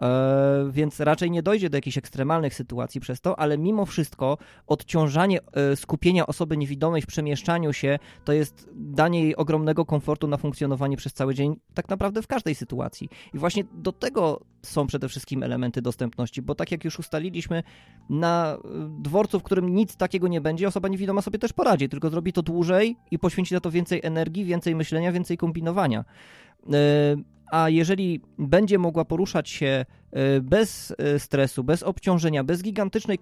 [0.02, 5.40] E, więc raczej nie dojdzie do jakichś ekstremalnych sytuacji przez to, ale mimo wszystko odciążanie
[5.54, 10.98] e, skupienia osoby niewidomej w przemieszczaniu się to jest danie jej ogromnego komfortu na funkcjonowanie
[10.98, 13.10] przez cały dzień, tak naprawdę w każdej sytuacji.
[13.34, 17.64] I właśnie do tego są przede wszystkim elementy dostępności, bo tak jak już ustaliliśmy,
[18.10, 18.60] na e,
[19.00, 22.42] dworcu, w którym nic takiego nie będzie, osoba niewidoma sobie też poradzi, tylko zrobi to
[22.42, 26.06] dłużej i poświęci na to więcej energii, więcej myślenia, więcej kombinowania
[27.54, 33.20] a jeżeli będzie mogła poruszać się e, bez e, stresu, bez obciążenia, bez gigantycznej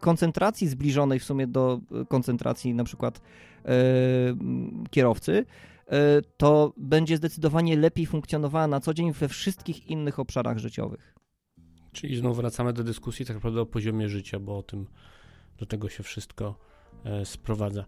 [0.00, 3.20] koncentracji zbliżonej w sumie do e, koncentracji na przykład
[4.90, 5.44] kierowcy,
[6.36, 11.14] to będzie zdecydowanie lepiej funkcjonowała na co dzień we wszystkich innych obszarach życiowych.
[11.92, 14.86] Czyli znowu wracamy do dyskusji tak naprawdę o poziomie życia, bo o tym
[15.58, 16.58] do tego się wszystko
[17.24, 17.84] sprowadza.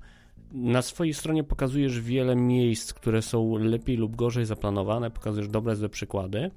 [0.53, 5.89] Na swojej stronie pokazujesz wiele miejsc, które są lepiej lub gorzej zaplanowane, pokazujesz dobre, złe
[5.89, 6.51] przykłady.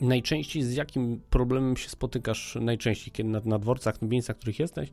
[0.00, 4.58] Najczęściej z jakim problemem się spotykasz najczęściej, kiedy na, na dworcach, na miejscach, w których
[4.58, 4.88] jesteś,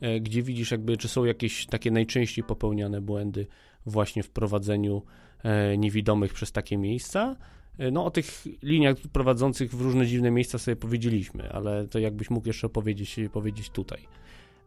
[0.00, 3.46] e, gdzie widzisz jakby, czy są jakieś takie najczęściej popełniane błędy
[3.86, 5.02] właśnie w prowadzeniu
[5.42, 7.36] e, niewidomych przez takie miejsca?
[7.78, 12.30] E, no o tych liniach prowadzących w różne dziwne miejsca sobie powiedzieliśmy, ale to jakbyś
[12.30, 14.08] mógł jeszcze powiedzieć, powiedzieć tutaj.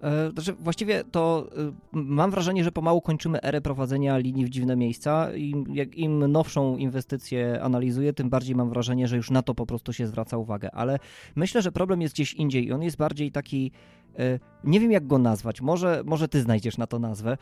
[0.02, 4.76] E, znaczy, właściwie to e, mam wrażenie, że pomału kończymy erę prowadzenia linii w dziwne
[4.76, 5.34] miejsca.
[5.34, 9.66] Im, jak im nowszą inwestycję analizuję, tym bardziej mam wrażenie, że już na to po
[9.66, 10.72] prostu się zwraca uwagę.
[10.72, 11.00] Ale
[11.36, 13.72] myślę, że problem jest gdzieś indziej i on jest bardziej taki.
[14.20, 15.62] E, nie wiem, jak go nazwać.
[15.62, 17.38] Może, może ty znajdziesz na to nazwę,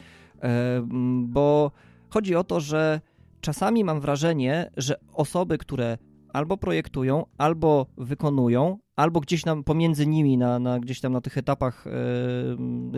[1.24, 1.72] bo
[2.10, 3.02] chodzi o to, że
[3.42, 5.98] czasami mam wrażenie, że osoby, które
[6.34, 11.38] albo projektują, albo wykonują, albo gdzieś tam pomiędzy nimi, na, na gdzieś tam na tych
[11.38, 11.92] etapach e,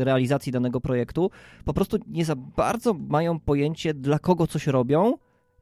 [0.03, 1.31] realizacji danego projektu,
[1.65, 5.13] po prostu nie za bardzo mają pojęcie, dla kogo coś robią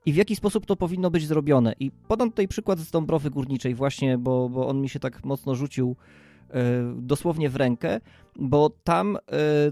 [0.05, 1.73] i w jaki sposób to powinno być zrobione.
[1.79, 5.55] I podam tutaj przykład z Dąbrowy Górniczej, właśnie, bo, bo on mi się tak mocno
[5.55, 5.95] rzucił
[6.95, 7.99] dosłownie w rękę,
[8.35, 9.19] bo tam e,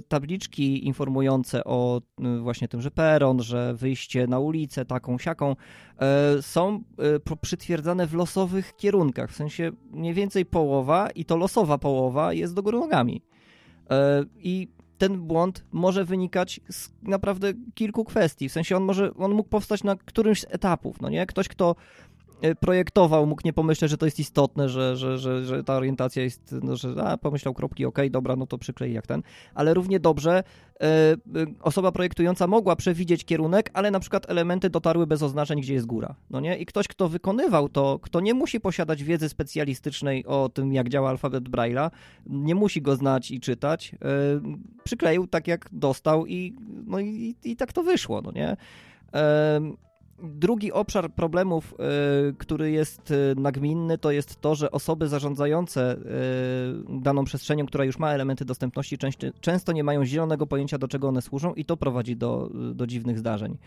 [0.07, 5.55] tabliczki informujące o e, właśnie tym, że peron, że wyjście na ulicę taką, siaką,
[6.41, 6.83] są
[7.41, 12.63] przytwierdzane w losowych kierunkach, w sensie mniej więcej połowa i to losowa połowa jest do
[12.63, 13.21] góry nogami.
[14.35, 14.67] I
[14.97, 18.49] ten błąd może wynikać z naprawdę kilku kwestii.
[18.49, 21.25] W sensie on może, on mógł powstać na którymś z etapów, no nie?
[21.25, 22.10] Ktoś, kto E,
[22.59, 26.55] projektował, mógł nie pomyśleć, że to jest istotne, że, że, że, że ta orientacja jest,
[26.63, 29.23] no, że a, pomyślał kropki, ok, dobra, no to przyklej jak ten,
[29.55, 30.31] ale równie dobrze
[30.81, 31.15] e, e,
[31.61, 36.15] osoba projektująca mogła przewidzieć kierunek, ale na przykład elementy dotarły bez oznaczeń, gdzie jest góra,
[36.29, 36.57] no nie?
[36.57, 41.09] I ktoś, kto wykonywał to, kto nie musi posiadać wiedzy specjalistycznej o tym, jak działa
[41.09, 41.91] alfabet Braille'a,
[42.25, 43.97] nie musi go znać i czytać, e,
[44.83, 48.57] przykleił tak, jak dostał i, no i, i tak to wyszło, no nie?
[50.23, 51.73] Drugi obszar problemów,
[52.29, 57.85] y, który jest y, nagminny, to jest to, że osoby zarządzające y, daną przestrzenią, która
[57.85, 58.97] już ma elementy dostępności,
[59.41, 63.19] często nie mają zielonego pojęcia, do czego one służą, i to prowadzi do, do dziwnych
[63.19, 63.57] zdarzeń.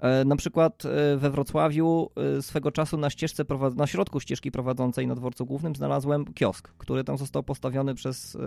[0.00, 3.44] E, na przykład e, we Wrocławiu e, swego czasu na ścieżce,
[3.76, 8.38] na środku ścieżki prowadzącej na dworcu głównym znalazłem kiosk, który tam został postawiony przez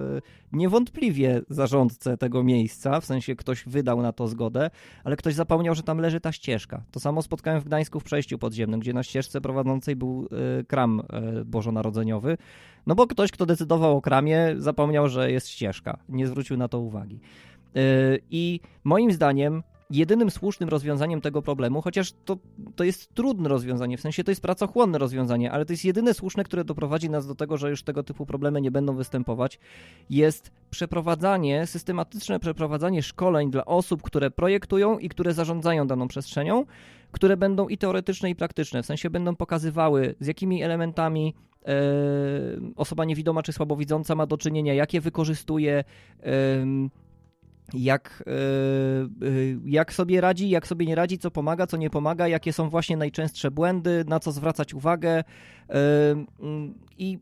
[0.54, 4.70] niewątpliwie zarządcę tego miejsca, w sensie ktoś wydał na to zgodę,
[5.04, 6.84] ale ktoś zapomniał, że tam leży ta ścieżka.
[6.92, 10.28] To samo spotkałem w Gdańsku w przejściu podziemnym, gdzie na ścieżce prowadzącej był
[10.68, 11.02] kram
[11.46, 12.38] bożonarodzeniowy,
[12.88, 15.98] no bo ktoś, kto decydował o kramie, zapomniał, że jest ścieżka.
[16.10, 17.20] Nie zwrócił na to uwagi.
[18.32, 22.38] I moim zdaniem jedynym słusznym rozwiązaniem tego problemu, chociaż to,
[22.76, 26.44] to jest trudne rozwiązanie, w sensie to jest pracochłonne rozwiązanie, ale to jest jedyne słuszne,
[26.44, 29.60] które doprowadzi nas do tego, że już tego typu problemy nie będą występować,
[30.10, 36.66] jest przeprowadzanie, systematyczne przeprowadzanie szkoleń dla osób, które projektują i które zarządzają daną przestrzenią,
[37.12, 41.34] które będą i teoretyczne, i praktyczne, w sensie będą pokazywały, z jakimi elementami
[41.66, 41.74] e,
[42.76, 45.84] osoba niewidoma czy słabowidząca ma do czynienia, jakie wykorzystuje,
[47.74, 48.40] jak, e, e,
[49.66, 52.98] jak sobie radzi, jak sobie nie radzi, co pomaga, co nie pomaga, jakie są właśnie
[52.98, 55.10] najczęstsze błędy, na co zwracać uwagę.
[55.10, 55.24] E,
[56.40, 57.20] mm, I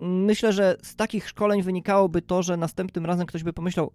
[0.00, 3.92] myślę, że z takich szkoleń wynikałoby to, że następnym razem ktoś by pomyślał: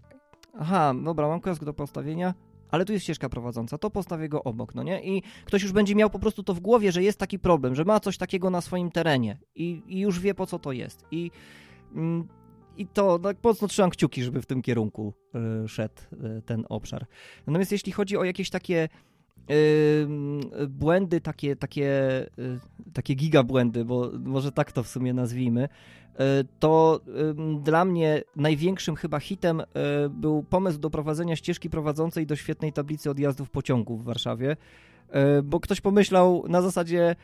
[0.60, 2.34] Aha, dobra, mam kiosk do postawienia,
[2.72, 5.04] ale tu jest ścieżka prowadząca, to postawię go obok, no nie?
[5.04, 7.86] I ktoś już będzie miał po prostu to w głowie, że jest taki problem, że
[7.86, 11.06] ma coś takiego na swoim terenie i, i już wie po co to jest.
[11.12, 11.32] I
[11.96, 12.28] mm,
[12.78, 15.14] i to tak mocno trzymam kciuki, żeby w tym kierunku
[15.64, 17.06] y, szedł y, ten obszar.
[17.48, 18.90] Natomiast jeśli chodzi o jakieś takie
[19.52, 20.08] y,
[20.70, 22.00] błędy, takie, takie,
[22.94, 25.70] takie gigabłędy, bo może tak to w sumie nazwijmy,
[26.60, 27.00] to
[27.62, 29.62] dla mnie największym chyba hitem
[30.10, 34.58] był pomysł do prowadzenia ścieżki prowadzącej do świetnej tablicy odjazdów pociągów w Warszawie,
[35.44, 37.16] bo ktoś pomyślał na zasadzie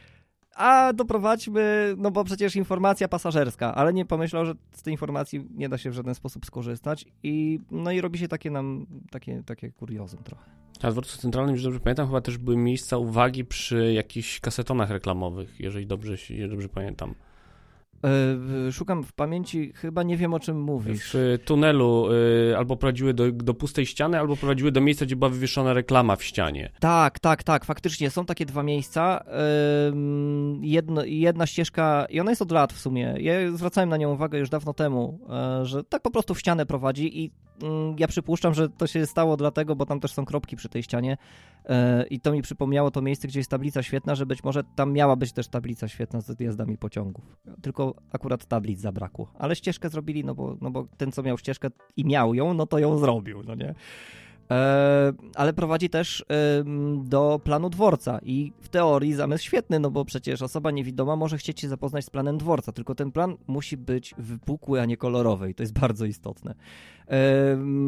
[0.56, 5.70] a doprowadźmy, no bo przecież informacja pasażerska, ale nie pomyślał, że z tej informacji nie
[5.70, 9.72] da się w żaden sposób skorzystać i no i robi się takie nam, takie, takie
[9.72, 10.44] kuriozum trochę.
[10.82, 14.90] A w dworcu centralnym, jeżeli dobrze pamiętam, chyba też były miejsca uwagi przy jakichś kasetonach
[14.90, 17.16] reklamowych, jeżeli dobrze, jeżeli dobrze pamiętam.
[18.04, 21.10] E, szukam w pamięci, chyba nie wiem o czym mówisz.
[21.14, 22.08] W tunelu
[22.52, 26.16] y, albo prowadziły do, do pustej ściany, albo prowadziły do miejsca, gdzie była wywieszona reklama
[26.16, 26.72] w ścianie.
[26.80, 29.24] Tak, tak, tak, faktycznie są takie dwa miejsca.
[30.62, 33.16] Jedno, jedna ścieżka, i ona jest od lat w sumie.
[33.20, 36.66] Ja zwracałem na nią uwagę już dawno temu, e, że tak po prostu w ścianę
[36.66, 37.32] prowadzi i
[37.98, 41.18] ja przypuszczam, że to się stało dlatego, bo tam też są kropki przy tej ścianie
[41.66, 44.94] e, i to mi przypomniało to miejsce, gdzie jest tablica świetna, że być może tam
[44.94, 47.38] miała być też tablica świetna z odjazdami pociągów.
[47.62, 49.32] Tylko akurat tablic zabrakło.
[49.40, 52.68] Ale ścieżkę zrobili, no bo, no bo ten, co miał ścieżkę i miał ją, no
[52.68, 53.76] to ją zrobił, no nie?
[54.52, 56.26] E, ale prowadzi też
[57.04, 61.60] do planu dworca i w teorii zamysł świetny, no bo przecież osoba niewidoma może chcieć
[61.60, 65.56] się zapoznać z planem dworca, tylko ten plan musi być wypukły, a nie kolorowy i
[65.56, 66.56] to jest bardzo istotne.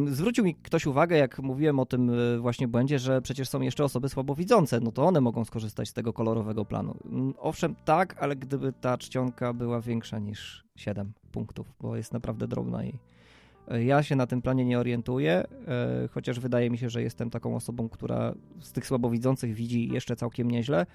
[0.05, 3.83] Zwrócił mi ktoś uwagę, jak mówiłem o tym e, właśnie błędzie, że przecież są jeszcze
[3.83, 6.97] osoby słabowidzące, no to one mogą skorzystać z tego kolorowego planu.
[7.05, 12.47] Mm, owszem, tak, ale gdyby ta czcionka była większa niż 7 punktów, bo jest naprawdę
[12.47, 12.99] drobna i
[13.85, 17.55] ja się na tym planie nie orientuję, e, chociaż wydaje mi się, że jestem taką
[17.55, 20.85] osobą, która z tych słabowidzących widzi jeszcze całkiem nieźle.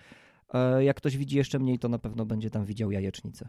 [0.55, 3.49] E, jak ktoś widzi jeszcze mniej, to na pewno będzie tam widział jajecznicę.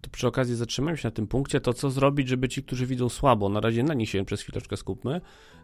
[0.00, 3.08] To przy okazji zatrzymajmy się na tym punkcie, to co zrobić, żeby ci, którzy widzą
[3.08, 5.20] słabo, na razie na nich się przez chwileczkę skupmy,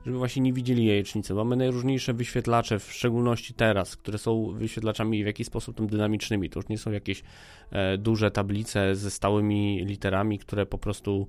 [0.06, 1.34] żeby właśnie nie widzieli jajecznicy.
[1.34, 6.50] Mamy najróżniejsze wyświetlacze, w szczególności teraz, które są wyświetlaczami w jakiś sposób tam dynamicznymi.
[6.50, 7.22] To już nie są jakieś
[7.70, 11.28] e, duże tablice ze stałymi literami, które po prostu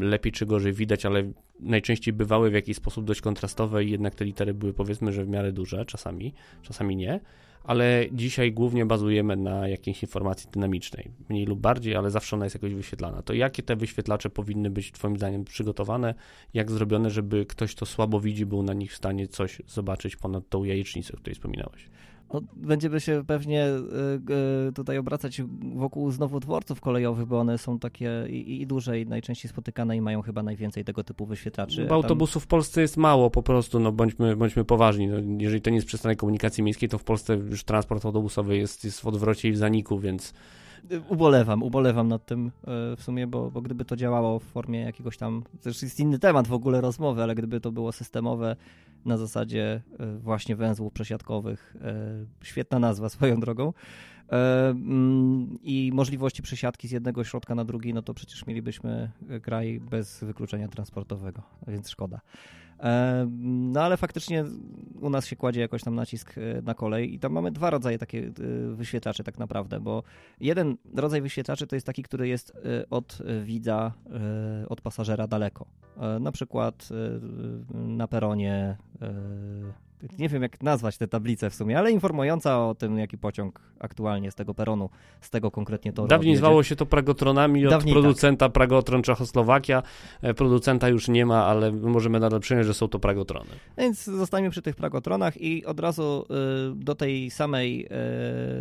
[0.00, 4.24] lepiej czy gorzej widać, ale najczęściej bywały w jakiś sposób dość kontrastowe i jednak te
[4.24, 7.20] litery były powiedzmy, że w miarę duże, czasami, czasami nie,
[7.64, 12.54] ale dzisiaj głównie bazujemy na jakiejś informacji dynamicznej, mniej lub bardziej, ale zawsze ona jest
[12.54, 13.22] jakoś wyświetlana.
[13.22, 16.14] To jakie te wyświetlacze powinny być Twoim zdaniem przygotowane,
[16.54, 20.48] jak zrobione, żeby ktoś, kto słabo widzi, był na nich w stanie coś zobaczyć ponad
[20.48, 21.88] tą jajecznicę, o której wspominałeś?
[22.32, 25.42] No, będziemy się pewnie y, y, tutaj obracać
[25.74, 30.00] wokół znowu dworców kolejowych, bo one są takie i, i duże i najczęściej spotykane i
[30.00, 31.86] mają chyba najwięcej tego typu wyświetlaczy.
[31.86, 35.06] Bo autobusów w Polsce jest mało po prostu, no bądźmy, bądźmy poważni.
[35.06, 38.84] No, jeżeli to nie jest przystanek komunikacji miejskiej, to w Polsce już transport autobusowy jest,
[38.84, 40.34] jest w odwrocie i w zaniku, więc
[41.08, 42.50] ubolewam, ubolewam nad tym e,
[42.96, 46.48] w sumie, bo, bo gdyby to działało w formie jakiegoś tam, też jest inny temat
[46.48, 48.56] w ogóle rozmowy, ale gdyby to było systemowe
[49.04, 52.04] na zasadzie e, właśnie węzłów przesiadkowych, e,
[52.42, 53.72] świetna nazwa swoją drogą,
[54.28, 59.10] mm, i możliwości przesiadki z jednego środka na drugi, no to przecież mielibyśmy
[59.42, 62.20] kraj bez wykluczenia transportowego, więc szkoda.
[63.38, 64.44] No ale faktycznie
[65.00, 67.98] u nas się kładzie jakoś tam nacisk e, na kolej i tam mamy dwa rodzaje
[67.98, 68.30] takie e,
[68.74, 70.02] wyświetlaczy tak naprawdę, bo
[70.40, 73.92] jeden rodzaj wyświetlaczy to jest taki, który jest e, od widza,
[74.68, 75.66] od pasażera daleko.
[76.20, 76.88] Na przykład
[77.74, 78.76] na peronie
[80.18, 84.30] nie wiem jak nazwać tę tablicę w sumie, ale informująca o tym, jaki pociąg aktualnie
[84.30, 86.08] z tego peronu, z tego konkretnie toru.
[86.08, 88.02] Dawniej zwało się to pragotronami od Dawniej tak.
[88.02, 88.52] producenta tak.
[88.52, 89.82] Pragotron Czechoslowakia.
[90.22, 93.50] E, producenta już nie ma, ale możemy nadal przyjąć, że są to pragotrony.
[93.78, 96.24] Więc zostańmy przy tych pragotronach i od razu
[96.72, 97.88] y, do tej samej,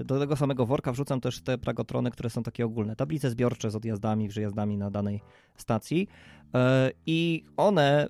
[0.01, 2.95] y, do tego samego worka wrzucam też te pragotrony, które są takie ogólne.
[2.95, 5.21] Tablice zbiorcze z odjazdami, wyjazdami na danej
[5.57, 6.07] stacji.
[6.53, 8.09] E, I one, e,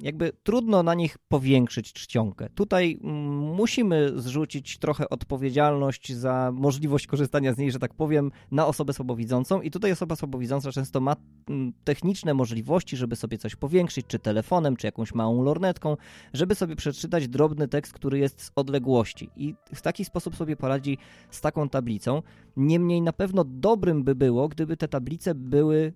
[0.00, 2.48] jakby trudno na nich powiększyć czcionkę.
[2.54, 8.66] Tutaj mm, musimy zrzucić trochę odpowiedzialność za możliwość korzystania z niej, że tak powiem, na
[8.66, 9.60] osobę słabowidzącą.
[9.60, 11.16] I tutaj osoba słabowidząca często ma
[11.48, 15.96] mm, techniczne możliwości, żeby sobie coś powiększyć, czy telefonem, czy jakąś małą lornetką,
[16.32, 19.30] żeby sobie przeczytać drobny tekst, który jest z odległości.
[19.36, 20.98] I w taki sposób sobie poradzi
[21.30, 22.22] z taką tablicą.
[22.56, 25.92] Niemniej na pewno dobrym by było, gdyby te tablice były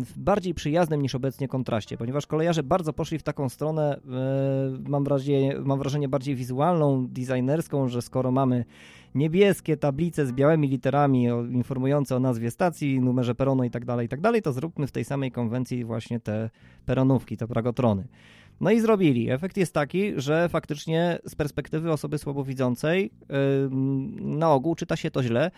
[0.00, 0.12] w
[0.44, 4.00] bardziej przyjaznym niż obecnie kontraście, ponieważ kolejarze bardzo poszli w taką stronę,
[4.88, 8.64] mam wrażenie, mam wrażenie bardziej wizualną, designerską, że skoro mamy
[9.14, 14.08] niebieskie tablice z białymi literami informujące o nazwie stacji, numerze peronu i tak dalej, i
[14.08, 16.50] tak to zróbmy w tej samej konwencji właśnie te
[16.86, 18.04] peronówki, te pragotrony.
[18.60, 19.30] No i zrobili.
[19.30, 23.10] Efekt jest taki, że faktycznie z perspektywy osoby słabowidzącej
[24.20, 25.50] na ogół czyta się to źle.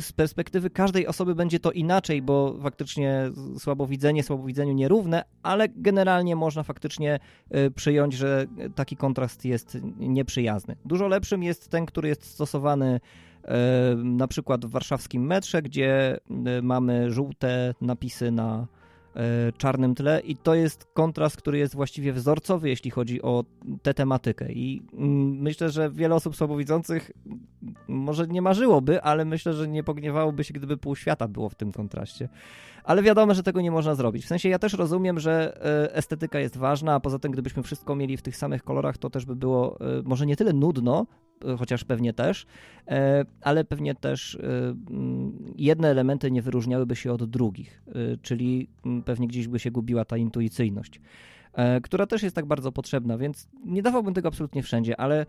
[0.00, 6.62] Z perspektywy każdej osoby będzie to inaczej, bo faktycznie słabowidzenie słabowidzeniu nierówne, ale generalnie można
[6.62, 7.18] faktycznie
[7.56, 10.76] y, przyjąć, że taki kontrast jest nieprzyjazny.
[10.84, 13.00] Dużo lepszym jest ten, który jest stosowany
[13.96, 16.18] na przykład w warszawskim metrze, gdzie
[16.58, 18.66] y, mamy żółte napisy na
[19.56, 23.44] czarnym tle i to jest kontrast, który jest właściwie wzorcowy, jeśli chodzi o
[23.82, 27.10] tę tematykę i mm, myślę, że wiele osób słabowidzących
[27.88, 31.72] może nie marzyłoby, ale myślę, że nie pogniewałoby się, gdyby pół świata było w tym
[31.72, 32.28] kontraście.
[32.84, 34.24] Ale wiadomo, że tego nie można zrobić.
[34.24, 37.96] W sensie ja też rozumiem, że e, estetyka jest ważna, a poza tym gdybyśmy wszystko
[37.96, 41.06] mieli w tych samych kolorach, to też by było e, może nie tyle nudno,
[41.58, 42.46] chociaż pewnie też,
[42.88, 44.38] e, ale pewnie też e,
[44.90, 49.70] mm, jedne elementy nie wyróżniałyby się od drugich, e, czyli mm, pewnie gdzieś by się
[49.70, 51.00] gubiła ta intuicyjność
[51.82, 55.26] która też jest tak bardzo potrzebna, więc nie dawałbym tego absolutnie wszędzie, ale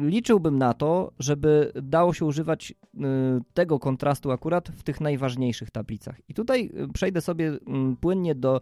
[0.00, 2.74] liczyłbym na to, żeby dało się używać
[3.54, 6.20] tego kontrastu akurat w tych najważniejszych tablicach.
[6.28, 8.60] I tutaj przejdę sobie mm, płynnie do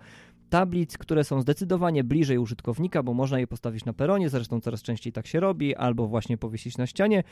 [0.51, 5.13] tablic, które są zdecydowanie bliżej użytkownika, bo można je postawić na peronie, zresztą coraz częściej
[5.13, 7.23] tak się robi, albo właśnie powiesić na ścianie,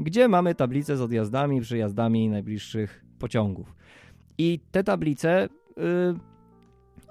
[0.00, 3.76] gdzie mamy tablice z odjazdami, przyjazdami najbliższych pociągów.
[4.38, 5.48] I te tablice.
[5.76, 5.82] Yy,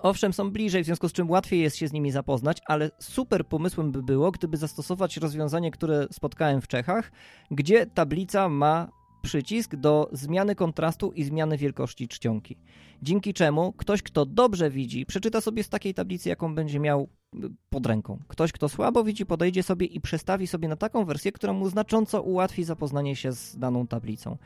[0.02, 3.46] owszem, są bliżej, w związku z czym łatwiej jest się z nimi zapoznać, ale super
[3.46, 7.12] pomysłem by było, gdyby zastosować rozwiązanie, które spotkałem w Czechach,
[7.52, 8.88] gdzie tablica ma
[9.28, 12.58] przycisk do zmiany kontrastu i zmiany wielkości czcionki.
[13.02, 17.40] Dzięki czemu ktoś, kto dobrze widzi, przeczyta sobie z takiej tablicy, jaką będzie miał y,
[17.70, 18.20] pod ręką.
[18.28, 22.22] Ktoś, kto słabo widzi, podejdzie sobie i przestawi sobie na taką wersję, która mu znacząco
[22.22, 24.38] ułatwi zapoznanie się z daną tablicą.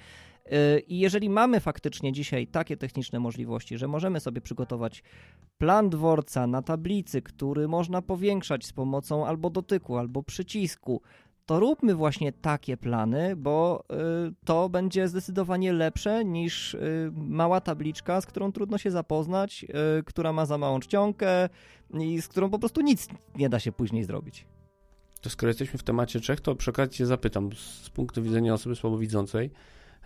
[0.47, 5.03] Y, I jeżeli mamy faktycznie dzisiaj takie techniczne możliwości, że możemy sobie przygotować
[5.57, 11.01] plan dworca na tablicy, który można powiększać z pomocą albo dotyku, albo przycisku,
[11.45, 13.83] to róbmy właśnie takie plany, bo
[14.29, 19.65] y, to będzie zdecydowanie lepsze niż y, mała tabliczka, z którą trudno się zapoznać,
[19.99, 21.49] y, która ma za małą czcionkę
[21.99, 24.45] i z którą po prostu nic nie da się później zrobić.
[25.21, 28.75] To skoro jesteśmy w temacie Czech, to przy okazji cię zapytam, z punktu widzenia osoby
[28.75, 29.51] słabowidzącej,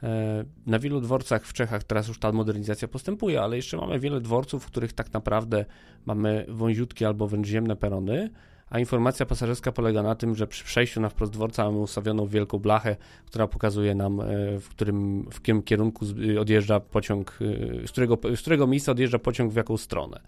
[0.04, 4.22] e, na wielu dworcach w Czechach teraz już ta modernizacja postępuje, ale jeszcze mamy wiele
[4.22, 5.66] dworców, w których tak naprawdę
[6.06, 8.30] mamy wąziutkie albo wręcz ziemne perony,
[8.70, 12.60] a informacja pasażerska polega na tym, że przy przejściu na wprost dworca mamy ustawioną wielką
[12.60, 14.26] blachę, która pokazuje nam, e,
[14.60, 16.06] w którym, w którym kierunku
[16.40, 17.40] odjeżdża pociąg,
[17.84, 20.22] e, z którego, z którego miejsca odjeżdża pociąg w jaką stronę.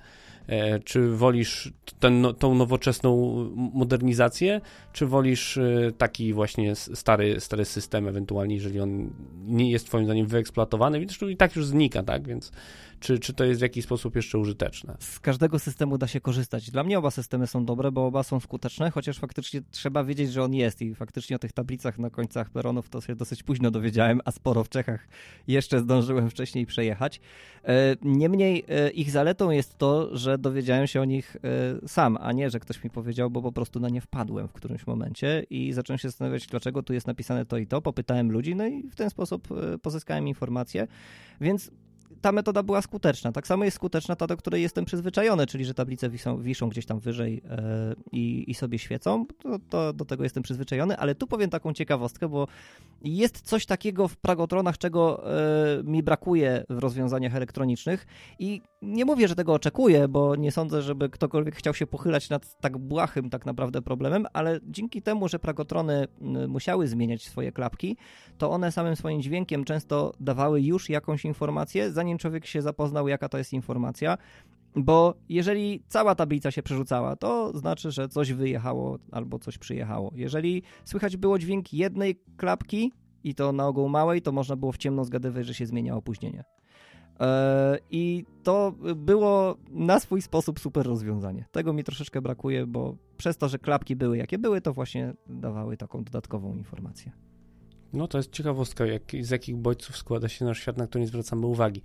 [0.47, 4.61] E, czy wolisz ten, no, tą nowoczesną modernizację,
[4.93, 5.59] czy wolisz
[5.97, 9.09] taki właśnie stary, stary system, ewentualnie, jeżeli on
[9.45, 12.51] nie jest twoim zdaniem wyeksploatowany, więc i tak już znika, tak, więc
[12.99, 14.97] czy, czy to jest w jakiś sposób jeszcze użyteczne?
[14.99, 16.71] Z każdego systemu da się korzystać.
[16.71, 20.43] Dla mnie oba systemy są dobre, bo oba są skuteczne, chociaż faktycznie trzeba wiedzieć, że
[20.43, 24.21] on jest i faktycznie o tych tablicach na końcach peronów to się dosyć późno dowiedziałem,
[24.25, 25.07] a sporo w Czechach
[25.47, 27.21] jeszcze zdążyłem wcześniej przejechać.
[27.63, 31.37] E, niemniej e, ich zaletą jest to, że dowiedziałem się o nich
[31.83, 34.53] e, sam, a nie, że ktoś mi powiedział, bo po prostu na nie wpadłem w
[34.53, 37.81] którymś momencie i zacząłem się zastanawiać, dlaczego tu jest napisane to i to.
[37.81, 39.47] Popytałem ludzi, no i w ten sposób
[39.81, 40.87] pozyskałem informacje.
[41.41, 41.71] Więc
[42.21, 43.31] ta metoda była skuteczna.
[43.31, 46.99] Tak samo jest skuteczna ta, do której jestem przyzwyczajony, czyli że tablice wiszą, gdzieś tam
[46.99, 49.25] wyżej e, i, i, sobie świecą.
[49.25, 52.47] To, to, do tego jestem przyzwyczajony, ale tu powiem taką ciekawostkę, bo
[53.03, 55.31] jest coś takiego w pragotronach, czego
[55.79, 58.07] e, mi brakuje w rozwiązaniach elektronicznych
[58.39, 62.59] i nie mówię, że tego oczekuję, bo nie sądzę, żeby ktokolwiek chciał się pochylać nad
[62.59, 66.07] tak błahym tak naprawdę problemem, ale dzięki temu, że pragotrony
[66.47, 67.97] musiały zmieniać swoje klapki,
[68.37, 73.29] to one samym swoim dźwiękiem często dawały już jakąś informację, zanim człowiek się zapoznał, jaka
[73.29, 74.17] to jest informacja.
[74.75, 80.11] Bo jeżeli cała tablica się przerzucała, to znaczy, że coś wyjechało albo coś przyjechało.
[80.15, 82.91] Jeżeli słychać było dźwięk jednej klapki
[83.23, 86.43] i to na ogół małej, to można było w ciemno zgadywać, że się zmienia opóźnienie.
[87.19, 91.45] E, I to było na swój sposób super rozwiązanie.
[91.51, 95.77] Tego mi troszeczkę brakuje, bo przez to, że klapki były jakie były, to właśnie dawały
[95.77, 97.11] taką dodatkową informację.
[97.93, 101.07] No to jest ciekawostka, jak, z jakich bodźców składa się nasz świat, na który nie
[101.07, 101.81] zwracamy uwagi.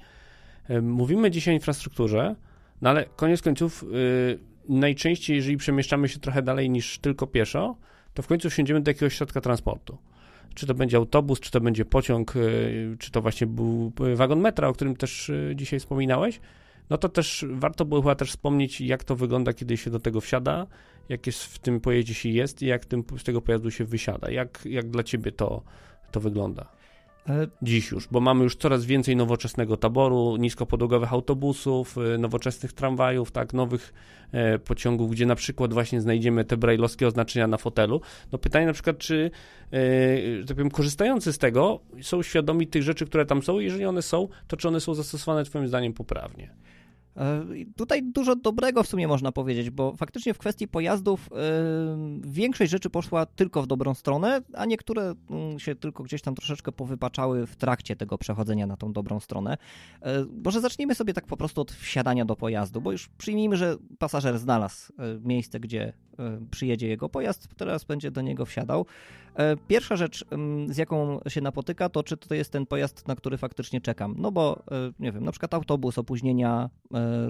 [0.69, 2.37] E, mówimy dzisiaj o infrastrukturze,
[2.81, 7.77] no ale koniec końców yy, najczęściej, jeżeli przemieszczamy się trochę dalej niż tylko pieszo,
[8.15, 9.99] to w końcu wsiądziemy do jakiegoś środka transportu
[10.55, 14.69] czy to będzie autobus, czy to będzie pociąg, y, czy to właśnie był wagon metra,
[14.69, 16.41] o którym też y, dzisiaj wspominałeś,
[16.91, 20.21] no to też warto było chyba też wspomnieć, jak to wygląda, kiedy się do tego
[20.21, 20.67] wsiada,
[21.09, 24.31] jak jest w tym pojeździe się jest i jak tym, z tego pojazdu się wysiada.
[24.31, 25.63] Jak, jak dla ciebie to,
[26.11, 26.82] to wygląda?
[27.29, 33.31] E, Dziś już, bo mamy już coraz więcej nowoczesnego taboru, niskopodłogowych autobusów, e, nowoczesnych tramwajów,
[33.31, 33.95] tak, nowych
[34.33, 38.01] e, pociągów, gdzie na przykład właśnie znajdziemy te brajlowskie oznaczenia na fotelu.
[38.33, 39.31] No pytanie na przykład, czy
[40.41, 44.03] że tak powiem, korzystający z tego są świadomi tych rzeczy, które tam są, jeżeli one
[44.03, 46.55] są, to czy one są zastosowane twoim zdaniem poprawnie?
[47.17, 47.45] E,
[47.77, 52.91] tutaj dużo dobrego w sumie można powiedzieć, bo faktycznie w kwestii pojazdów yy, większość rzeczy
[52.91, 55.15] poszła tylko w dobrą stronę, a niektóre
[55.53, 59.57] yy, się tylko gdzieś tam troszeczkę powypaczały w trakcie tego przechodzenia na tą dobrą stronę.
[60.03, 60.09] Yy,
[60.45, 64.39] może zacznijmy sobie tak po prostu od wsiadania do pojazdu, bo już przyjmijmy, że pasażer
[64.39, 65.93] znalazł miejsce, gdzie
[66.51, 68.87] przyjedzie jego pojazd, teraz będzie do niego wsiadał.
[69.69, 70.25] Pierwsza rzecz,
[70.69, 74.15] z jaką się napotyka, to czy to jest ten pojazd, na który faktycznie czekam.
[74.19, 74.63] No bo,
[74.99, 76.71] nie wiem, na przykład autobus, opóźnienia,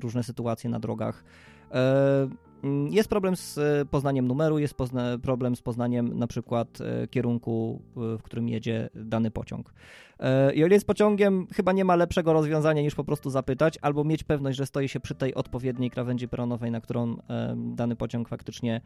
[0.00, 1.24] różne sytuacje na drogach.
[1.72, 2.28] E,
[2.62, 7.08] mm, jest problem z e, poznaniem numeru, jest pozna problem z poznaniem na przykład e,
[7.08, 9.74] kierunku, w którym jedzie dany pociąg.
[10.54, 14.04] I o ile jest pociągiem, chyba nie ma lepszego rozwiązania niż po prostu zapytać, albo
[14.04, 17.16] mieć pewność, że stoi się przy tej odpowiedniej krawędzi peronowej, na którą
[17.56, 18.80] dany pociąg faktycznie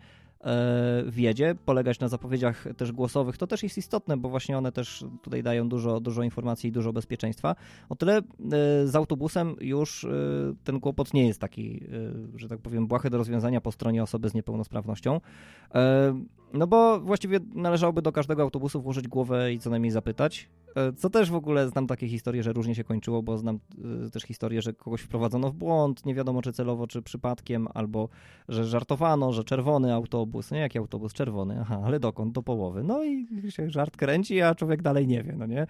[1.07, 1.55] wjedzie.
[1.65, 5.69] Polegać na zapowiedziach też głosowych, to też jest istotne, bo właśnie one też tutaj dają
[5.69, 7.57] dużo, dużo informacji i dużo bezpieczeństwa.
[7.89, 8.21] O tyle
[8.85, 10.07] z autobusem już
[10.65, 11.85] ten kłopot nie jest taki,
[12.37, 15.21] że tak powiem, błahy do rozwiązania po stronie osoby z niepełnosprawnością.
[16.53, 20.49] No bo właściwie należałoby do każdego autobusu włożyć głowę i co najmniej zapytać.
[20.77, 23.59] E, co też w ogóle znam takie historie, że różnie się kończyło, bo znam
[24.07, 28.09] e, też historię, że kogoś wprowadzono w błąd, nie wiadomo czy celowo, czy przypadkiem, albo
[28.49, 32.83] że żartowano, że czerwony autobus, nie jaki autobus czerwony, aha, ale dokąd, do połowy.
[32.85, 35.67] No i się żart kręci, a człowiek dalej nie wie, no nie?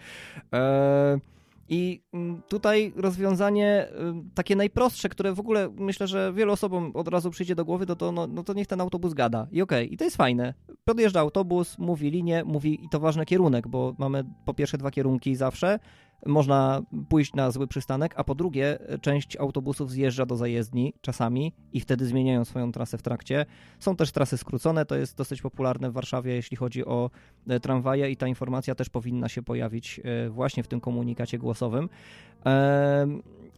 [0.52, 1.20] Eee,
[1.68, 3.88] i mm, tutaj rozwiązanie
[4.34, 7.96] takie najprostsze, które w ogóle myślę, że wielu osobom od razu przyjdzie do głowy, to,
[7.96, 9.46] to, no, no to niech ten autobus gada.
[9.52, 10.54] I okej, okay, i to jest fajne.
[10.84, 15.36] Podjeżdża autobus, mówi linię, mówi i to ważny kierunek, bo mamy po pierwsze dwa kierunki
[15.36, 15.78] zawsze,
[16.26, 21.80] można pójść na zły przystanek, a po drugie, część autobusów zjeżdża do zajezdni czasami i
[21.80, 23.46] wtedy zmieniają swoją trasę w trakcie.
[23.78, 27.10] Są też trasy skrócone, to jest dosyć popularne w Warszawie, jeśli chodzi o
[27.48, 31.88] e, tramwaje, i ta informacja też powinna się pojawić e, właśnie w tym komunikacie głosowym.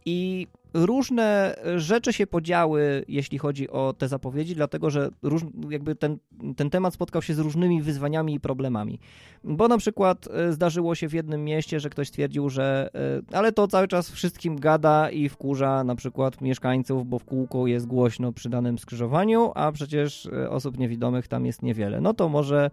[0.09, 6.18] I różne rzeczy się podziały, jeśli chodzi o te zapowiedzi, dlatego że róż, jakby ten,
[6.56, 8.98] ten temat spotkał się z różnymi wyzwaniami i problemami.
[9.44, 12.90] Bo na przykład e, zdarzyło się w jednym mieście, że ktoś stwierdził, że
[13.32, 17.66] e, ale to cały czas wszystkim gada i wkurza na przykład mieszkańców, bo w kółko
[17.66, 22.00] jest głośno przy danym skrzyżowaniu, a przecież e, osób niewidomych tam jest niewiele.
[22.00, 22.70] No to może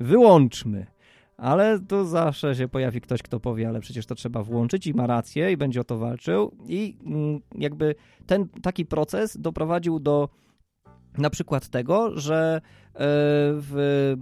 [0.00, 0.86] wyłączmy
[1.42, 5.06] ale tu zawsze się pojawi ktoś, kto powie, ale przecież to trzeba włączyć i ma
[5.06, 6.56] rację i będzie o to walczył.
[6.66, 7.94] I mm, jakby
[8.26, 10.28] ten taki proces doprowadził do
[11.18, 12.60] na przykład tego, że
[12.94, 14.14] w,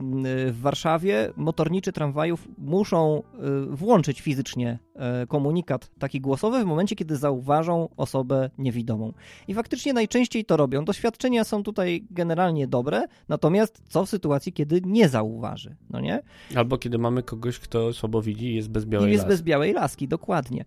[0.53, 7.16] w Warszawie motorniczy tramwajów muszą e, włączyć fizycznie e, komunikat taki głosowy w momencie, kiedy
[7.16, 9.12] zauważą osobę niewidomą.
[9.49, 10.85] I faktycznie najczęściej to robią.
[10.85, 16.23] Doświadczenia są tutaj generalnie dobre, natomiast co w sytuacji, kiedy nie zauważy, no nie?
[16.57, 19.33] Albo kiedy mamy kogoś, kto słabo widzi i jest bez białej I jest laski.
[19.33, 20.64] bez białej laski, dokładnie.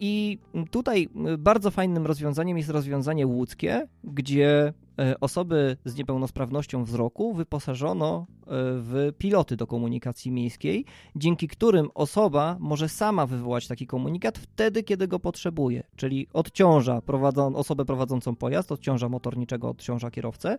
[0.00, 0.38] I
[0.70, 4.72] tutaj bardzo fajnym rozwiązaniem jest rozwiązanie łódzkie, gdzie
[5.20, 10.84] osoby z niepełnosprawnością wzroku wyposażono e, w piloty do komunikacji miejskiej,
[11.16, 17.56] dzięki którym osoba może sama wywołać taki komunikat wtedy, kiedy go potrzebuje, czyli odciąża prowadzą,
[17.56, 20.58] osobę prowadzącą pojazd, odciąża motorniczego, odciąża kierowcę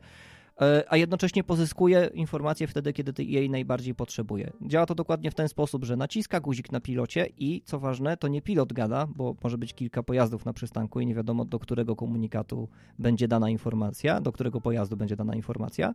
[0.89, 4.51] a jednocześnie pozyskuje informacje wtedy, kiedy jej najbardziej potrzebuje.
[4.61, 8.27] Działa to dokładnie w ten sposób, że naciska guzik na pilocie i co ważne, to
[8.27, 11.95] nie pilot gada, bo może być kilka pojazdów na przystanku i nie wiadomo do którego
[11.95, 15.93] komunikatu będzie dana informacja, do którego pojazdu będzie dana informacja.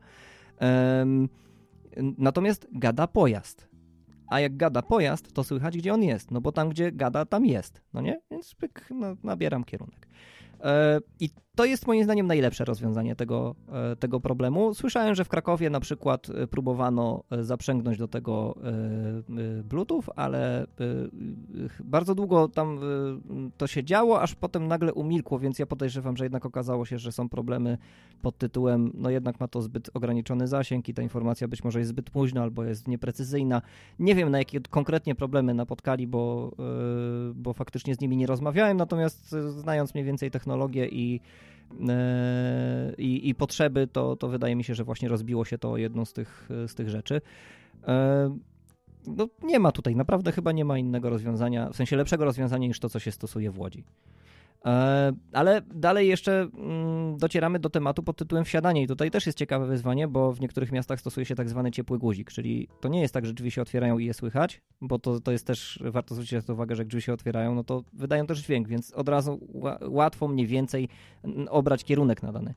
[2.19, 3.69] Natomiast gada pojazd.
[4.29, 6.31] A jak gada pojazd, to słychać, gdzie on jest.
[6.31, 7.83] No bo tam, gdzie gada, tam jest.
[7.95, 8.21] No nie?
[8.31, 10.09] Więc pyk, no, nabieram kierunek.
[10.61, 14.75] E, I to jest moim zdaniem najlepsze rozwiązanie tego, e, tego problemu.
[14.75, 18.55] Słyszałem, że w Krakowie na przykład e, próbowano zaprzęgnąć do tego
[19.65, 20.67] Bluetooth, ale
[21.85, 22.81] bardzo długo tam
[23.57, 27.13] to się działo, aż potem nagle umilkło, więc ja podejrzewam, że jednak okazało się, że
[27.13, 27.79] są problemy
[28.23, 31.89] pod tytułem, no jednak ma to zbyt ograniczony zasięg i ta informacja być może jest
[31.89, 33.63] zbyt późna albo jest nieprecyzyjna.
[33.99, 36.53] Nie wiem na jakie konkretnie problemy napotkali, bo,
[37.35, 41.46] bo faktycznie z nimi nie rozmawiałem, natomiast znając mniej więcej technologię i E,
[42.99, 46.13] i, i potrzeby, to, to wydaje mi się, że właśnie rozbiło się to jedną z
[46.13, 47.21] tych, z tych rzeczy.
[47.89, 48.37] E,
[49.07, 52.81] no, nie ma tutaj, naprawdę chyba nie ma innego rozwiązania, w sensie lepszego rozwiązania niż
[52.81, 53.85] to, co się stosuje w Łodzi.
[54.67, 58.83] E, ale dalej jeszcze mm, docieramy do tematu pod tytułem wsiadanie.
[58.83, 61.99] I tutaj też jest ciekawe wyzwanie, bo w niektórych miastach stosuje się tak zwany ciepły
[61.99, 65.21] guzik, czyli to nie jest tak, że drzwi się otwierają i je słychać, bo to,
[65.21, 67.83] to jest też, warto zwrócić na to uwagę, że jak drzwi się otwierają, no to
[67.93, 69.41] wydają też dźwięk, więc od razu
[69.89, 70.89] łatwo mniej więcej
[71.51, 72.55] obrać kierunek nadany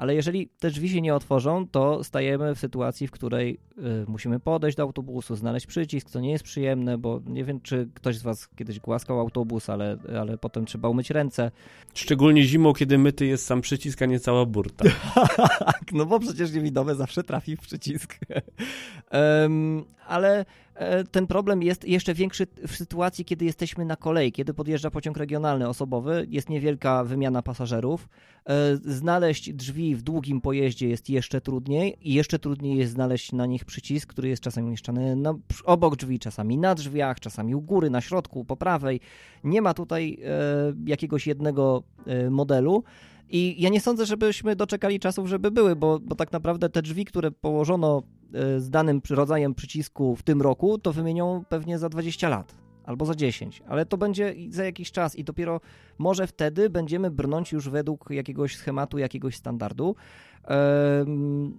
[0.00, 4.40] ale jeżeli te drzwi się nie otworzą, to stajemy w sytuacji, w której y, musimy
[4.40, 8.22] podejść do autobusu, znaleźć przycisk, co nie jest przyjemne, bo nie wiem, czy ktoś z
[8.22, 11.50] was kiedyś głaskał autobus, ale, ale potem trzeba umyć ręce.
[11.94, 14.84] Szczególnie zimą, kiedy myty jest sam przycisk, a nie cała burta.
[15.58, 18.18] tak, no bo przecież niewidome zawsze trafi w przycisk.
[19.12, 20.44] um, ale
[21.10, 25.68] ten problem jest jeszcze większy w sytuacji, kiedy jesteśmy na kolei, kiedy podjeżdża pociąg regionalny
[25.68, 28.08] osobowy, jest niewielka wymiana pasażerów.
[28.46, 33.46] E, znaleźć drzwi w długim pojeździe jest jeszcze trudniej i jeszcze trudniej jest znaleźć na
[33.46, 37.90] nich przycisk, który jest czasami umieszczany na, obok drzwi, czasami na drzwiach, czasami u góry,
[37.90, 39.00] na środku, po prawej.
[39.44, 42.84] Nie ma tutaj e, jakiegoś jednego e, modelu.
[43.28, 47.04] I ja nie sądzę, żebyśmy doczekali czasów, żeby były, bo, bo tak naprawdę te drzwi,
[47.04, 48.19] które położono e,
[48.58, 52.54] z danym rodzajem przycisku w tym roku, to wymienią pewnie za 20 lat
[52.84, 55.60] albo za 10, ale to będzie za jakiś czas i dopiero
[55.98, 59.96] może wtedy będziemy brnąć już według jakiegoś schematu, jakiegoś standardu.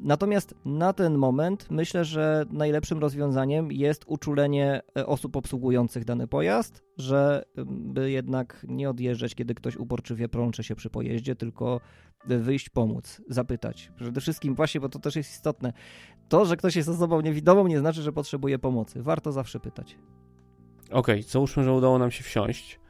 [0.02, 6.84] Natomiast na ten moment myślę, że najlepszym rozwiązaniem jest uczulenie e, osób obsługujących dany pojazd,
[6.98, 11.82] że by jednak nie odjeżdżać, kiedy ktoś uporczywie prączy się przy pojeździe, tylko
[12.26, 13.92] wyjść pomóc, zapytać.
[13.96, 15.74] Przede wszystkim właśnie, bo to też jest istotne.
[16.30, 19.04] To, że ktoś jest osobą niewidomą nie znaczy, że potrzebuje pomocy.
[19.04, 19.98] Warto zawsze pytać.
[20.86, 22.82] Okej, okay, załóżmy, że udało nam się wsiąść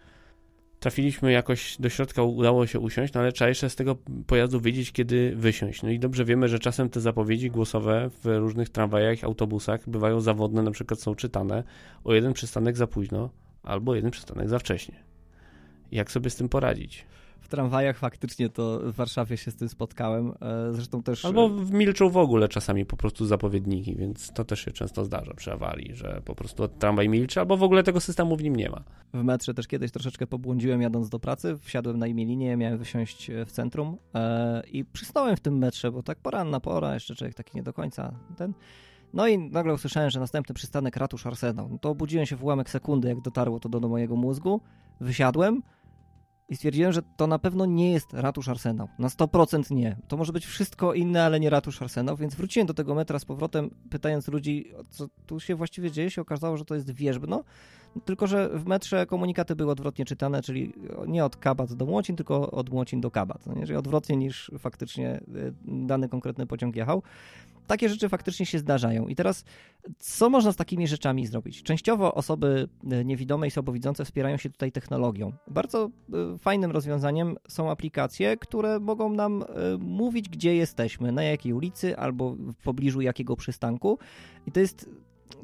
[0.81, 3.95] trafiliśmy jakoś do środka, udało się usiąść, no ale trzeba jeszcze z tego
[4.27, 5.83] pojazdu wiedzieć, kiedy wysiąść.
[5.83, 10.63] No i dobrze wiemy, że czasem te zapowiedzi głosowe w różnych tramwajach, autobusach bywają zawodne,
[10.63, 11.63] na przykład są czytane
[12.03, 13.29] o jeden przystanek za późno
[13.63, 14.95] albo jeden przystanek za wcześnie.
[15.91, 17.05] Jak sobie z tym poradzić?
[17.47, 20.33] Tramwajach faktycznie to w Warszawie się z tym spotkałem.
[20.41, 21.25] E, zresztą też.
[21.25, 25.51] Albo milczą w ogóle czasami po prostu zapowiedniki, więc to też się często zdarza przy
[25.51, 28.83] awarii, że po prostu tramwaj milczy, albo w ogóle tego systemu w nim nie ma.
[29.13, 33.29] W metrze też kiedyś troszeczkę pobłądziłem jadąc do pracy, wsiadłem na imię linię, miałem wysiąść
[33.29, 37.35] e, w centrum e, i przysnąłem w tym metrze, bo tak poranna pora, jeszcze człowiek
[37.35, 38.53] taki nie do końca ten.
[39.13, 41.69] No i nagle usłyszałem, że następny przystanek ratusz Arsenał.
[41.69, 44.61] No to obudziłem się w ułamek sekundy, jak dotarło to do, do mojego mózgu.
[44.99, 45.61] Wysiadłem,
[46.51, 48.87] i stwierdziłem, że to na pewno nie jest ratusz Arsenał.
[48.99, 49.97] Na 100% nie.
[50.07, 53.25] To może być wszystko inne, ale nie ratusz Arsenał, więc wróciłem do tego metra z
[53.25, 56.11] powrotem, pytając ludzi, co tu się właściwie dzieje.
[56.11, 57.43] się okazało, że to jest wierzbno,
[58.05, 60.73] tylko że w metrze komunikaty były odwrotnie czytane, czyli
[61.07, 63.45] nie od Kabat do Młocin, tylko od Młocin do Kabat.
[63.45, 67.03] No, czyli odwrotnie niż faktycznie y, dany konkretny pociąg jechał
[67.67, 69.07] takie rzeczy faktycznie się zdarzają.
[69.07, 69.43] I teraz,
[69.99, 71.63] co można z takimi rzeczami zrobić?
[71.63, 75.33] Częściowo osoby e, niewidome i słabowidzące wspierają się tutaj technologią.
[75.47, 75.89] Bardzo
[76.33, 79.45] e, fajnym rozwiązaniem są aplikacje, które mogą nam e,
[79.79, 83.99] mówić, gdzie jesteśmy, na jakiej ulicy albo w pobliżu jakiego przystanku.
[84.47, 84.89] I to jest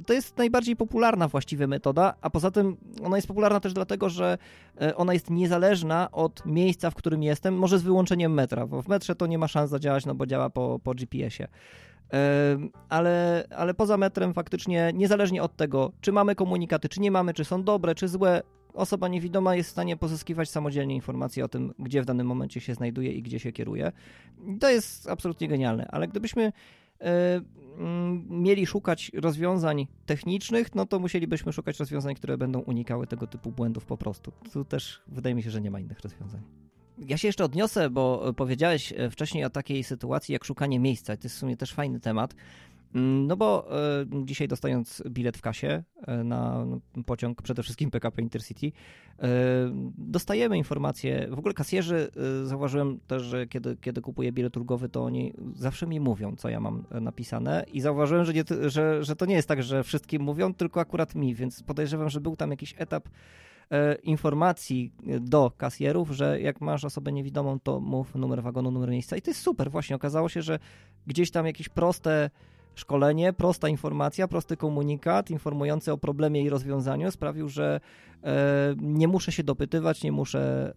[0.06, 4.38] to jest najbardziej popularna właściwie metoda, a poza tym ona jest popularna też dlatego, że
[4.96, 9.16] ona jest niezależna od miejsca, w którym jestem, może z wyłączeniem metra, bo w metrze
[9.16, 11.48] to nie ma szans zadziałać, no bo działa po, po GPS-ie
[12.90, 17.46] ale, ale poza metrem faktycznie, niezależnie od tego, czy mamy komunikaty, czy nie mamy, czy
[17.46, 18.42] są dobre, czy złe,
[18.74, 22.74] osoba niewidoma jest w stanie pozyskiwać samodzielnie informacje o tym, gdzie w danym momencie się
[22.74, 23.92] znajduje i gdzie się kieruje.
[24.60, 26.52] To jest absolutnie genialne, ale gdybyśmy
[27.02, 27.42] e,
[27.78, 33.52] mm, mieli szukać rozwiązań technicznych, no to musielibyśmy szukać rozwiązań, które będą unikały tego typu
[33.52, 34.32] błędów po prostu.
[34.54, 36.67] Tu też wydaje mi się, że nie ma innych rozwiązań.
[37.00, 41.18] Ja się jeszcze odniosę, bo powiedziałeś wcześniej o takiej sytuacji jak szukanie miejsca.
[41.18, 42.34] To jest w sumie też fajny temat.
[42.96, 46.66] Mm, no bo e, dzisiaj dostając bilet w kasie e, na
[47.06, 48.72] pociąg, przede wszystkim PKP Intercity,
[49.20, 49.30] e,
[49.98, 52.12] dostajemy informacje, w ogóle kasjerzy,
[52.44, 56.60] zauważyłem też, że kiedy, kiedy kupuję bilet ulgowy, to oni zawsze mi mówią, co ja
[56.60, 60.54] mam napisane i zauważyłem, że, nie, że, że to nie jest tak, że wszystkim mówią,
[60.54, 63.10] tylko akurat mi, więc podejrzewam, że był tam jakiś etap
[64.04, 69.22] informacji do kasjerów, że jak masz osobę niewidomą, to mów numer wagonu, numer miejsca i
[69.22, 69.72] to jest super.
[69.72, 70.60] Właśnie okazało się, że
[71.08, 72.30] gdzieś tam jakieś proste
[72.78, 77.80] szkolenie, prosta informacja, prosty komunikat informujący o problemie i rozwiązaniu sprawił, że
[78.24, 80.74] e, nie muszę się dopytywać, nie muszę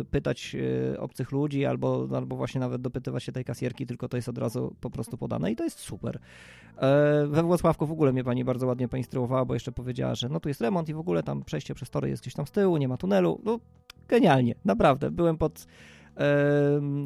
[0.00, 0.56] e, pytać
[0.94, 4.38] e, obcych ludzi albo, albo właśnie nawet dopytywać się tej kasjerki, tylko to jest od
[4.38, 6.18] razu po prostu podane i to jest super.
[7.28, 10.48] We Włocławku w ogóle mnie pani bardzo ładnie poinstruowała, bo jeszcze powiedziała, że no tu
[10.48, 12.88] jest remont i w ogóle tam przejście przez tory jest gdzieś tam z tyłu, nie
[12.88, 13.40] ma tunelu.
[13.44, 13.58] No
[14.08, 15.10] genialnie, naprawdę.
[15.10, 15.66] Byłem pod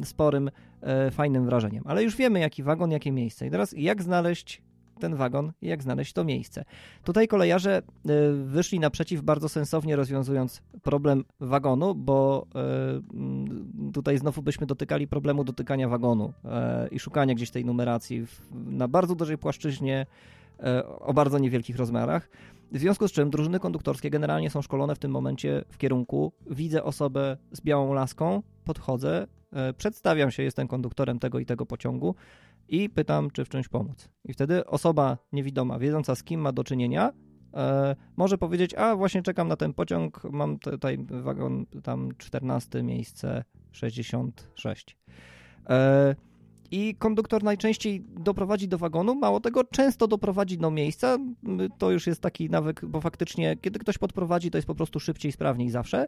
[0.03, 0.49] sporym,
[0.81, 1.83] e, fajnym wrażeniem.
[1.87, 3.47] Ale już wiemy, jaki wagon, jakie miejsce.
[3.47, 4.61] I teraz jak znaleźć
[4.99, 6.65] ten wagon i jak znaleźć to miejsce.
[7.03, 7.81] Tutaj kolejarze e,
[8.45, 15.89] wyszli naprzeciw bardzo sensownie rozwiązując problem wagonu, bo e, tutaj znowu byśmy dotykali problemu dotykania
[15.89, 16.33] wagonu
[16.91, 20.05] i szukania gdzieś tej numeracji na bardzo dużej płaszczyźnie
[20.99, 22.29] o bardzo niewielkich rozmiarach.
[22.73, 26.83] W związku z czym drużyny konduktorskie generalnie są szkolone w tym momencie w kierunku widzę
[26.83, 32.15] osobę z białą laską, podchodzę, e, przedstawiam się, jestem konduktorem tego i tego pociągu
[32.67, 34.09] i pytam, czy w czymś pomóc.
[34.25, 37.13] I wtedy osoba niewidoma, wiedząca z kim ma do czynienia,
[37.53, 43.43] e, może powiedzieć, a właśnie czekam na ten pociąg, mam tutaj wagon tam 14, miejsce
[43.71, 44.97] 66.
[45.69, 46.15] E,
[46.73, 51.17] i konduktor najczęściej doprowadzi do wagonu, mało tego, często doprowadzi do miejsca.
[51.77, 55.31] To już jest taki nawyk, bo faktycznie, kiedy ktoś podprowadzi, to jest po prostu szybciej,
[55.31, 56.05] sprawniej zawsze.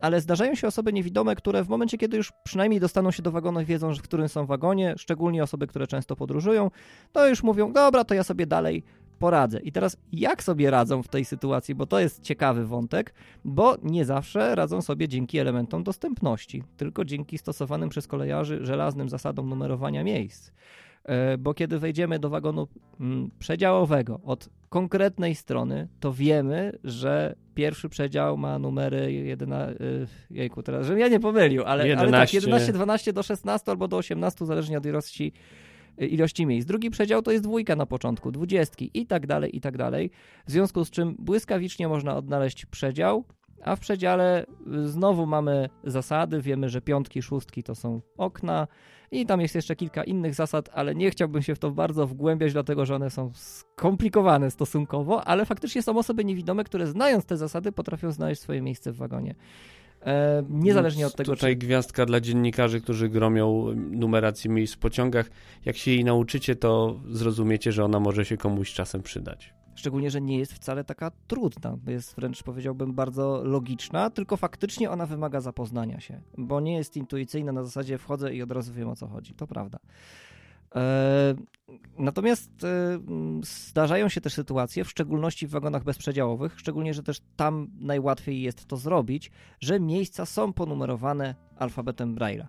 [0.00, 3.60] Ale zdarzają się osoby niewidome, które w momencie, kiedy już przynajmniej dostaną się do wagonu
[3.60, 6.70] i wiedzą, w którym są wagonie, szczególnie osoby, które często podróżują,
[7.12, 8.82] to już mówią, dobra, to ja sobie dalej
[9.18, 9.60] poradzę.
[9.60, 13.14] I teraz jak sobie radzą w tej sytuacji, bo to jest ciekawy wątek,
[13.44, 19.48] bo nie zawsze radzą sobie dzięki elementom dostępności, tylko dzięki stosowanym przez kolejarzy żelaznym zasadom
[19.48, 20.52] numerowania miejsc.
[21.06, 22.68] E, bo kiedy wejdziemy do wagonu
[23.00, 29.76] mm, przedziałowego od konkretnej strony, to wiemy, że pierwszy przedział ma numery 11,
[30.30, 32.16] jejku, teraz, żebym ja nie pomylił, ale, 11.
[32.16, 35.32] ale tak, 11, 12 do 16 albo do 18, zależnie od ilości
[35.98, 36.68] ilości miejsc.
[36.68, 40.10] Drugi przedział to jest dwójka na początku, dwudziestki i tak dalej, i tak dalej.
[40.46, 43.24] W związku z czym błyskawicznie można odnaleźć przedział,
[43.62, 44.46] a w przedziale
[44.84, 46.40] znowu mamy zasady.
[46.40, 48.68] Wiemy, że piątki, szóstki to są okna
[49.10, 52.52] i tam jest jeszcze kilka innych zasad, ale nie chciałbym się w to bardzo wgłębiać,
[52.52, 57.72] dlatego że one są skomplikowane stosunkowo, ale faktycznie są osoby niewidome, które znając te zasady
[57.72, 59.34] potrafią znaleźć swoje miejsce w wagonie.
[60.06, 61.56] E, niezależnie od tego, Tutaj czy...
[61.56, 65.30] gwiazdka dla dziennikarzy, którzy gromią numerację miejsc w pociągach.
[65.64, 69.54] Jak się jej nauczycie, to zrozumiecie, że ona może się komuś czasem przydać.
[69.74, 75.06] Szczególnie, że nie jest wcale taka trudna, jest wręcz powiedziałbym bardzo logiczna, tylko faktycznie ona
[75.06, 78.96] wymaga zapoznania się, bo nie jest intuicyjna na zasadzie wchodzę i od razu wiem o
[78.96, 79.34] co chodzi.
[79.34, 79.78] To prawda.
[80.76, 81.34] E,
[81.98, 82.98] natomiast e,
[83.42, 88.66] zdarzają się też sytuacje, w szczególności w wagonach bezprzedziałowych, szczególnie, że też tam najłatwiej jest
[88.66, 92.46] to zrobić, że miejsca są ponumerowane alfabetem Braille'a.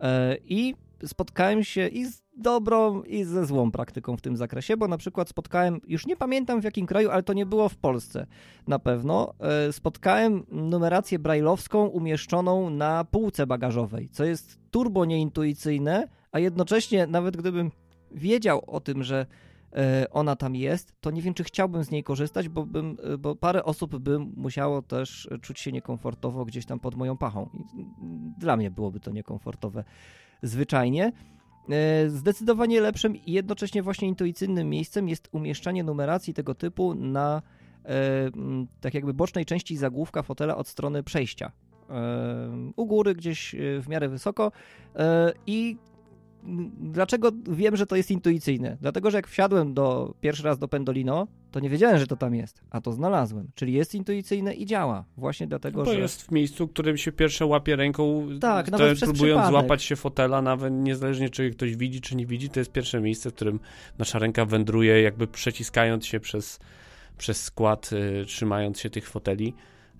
[0.00, 0.74] E, I
[1.06, 5.28] spotkałem się i z dobrą, i ze złą praktyką w tym zakresie, bo na przykład
[5.28, 8.26] spotkałem, już nie pamiętam w jakim kraju, ale to nie było w Polsce
[8.66, 9.34] na pewno,
[9.70, 17.70] spotkałem numerację brajlowską umieszczoną na półce bagażowej, co jest turbo nieintuicyjne, a jednocześnie nawet gdybym
[18.10, 19.26] wiedział o tym, że
[19.72, 23.18] e, ona tam jest, to nie wiem, czy chciałbym z niej korzystać, bo, bym, e,
[23.18, 27.48] bo parę osób by musiało też czuć się niekomfortowo gdzieś tam pod moją pachą.
[28.38, 29.84] Dla mnie byłoby to niekomfortowe
[30.42, 31.12] zwyczajnie.
[31.70, 37.42] E, zdecydowanie lepszym i jednocześnie właśnie intuicyjnym miejscem jest umieszczanie numeracji tego typu na
[38.80, 41.52] tak jakby bocznej części zagłówka fotela od strony przejścia.
[42.76, 44.52] U góry, gdzieś w miarę wysoko
[45.46, 45.76] i
[46.80, 48.76] dlaczego wiem, że to jest intuicyjne?
[48.80, 52.34] Dlatego, że jak wsiadłem do, pierwszy raz do Pendolino, to nie wiedziałem, że to tam
[52.34, 53.48] jest, a to znalazłem.
[53.54, 55.04] Czyli jest intuicyjne i działa.
[55.16, 55.96] Właśnie dlatego, no to że...
[55.96, 59.50] To jest w miejscu, którym się pierwsze łapie ręką, tak, nawet próbując przypadek.
[59.50, 63.30] złapać się fotela, nawet niezależnie czy ktoś widzi, czy nie widzi, to jest pierwsze miejsce,
[63.30, 63.60] w którym
[63.98, 66.58] nasza ręka wędruje, jakby przeciskając się przez,
[67.18, 69.54] przez skład, y, trzymając się tych foteli.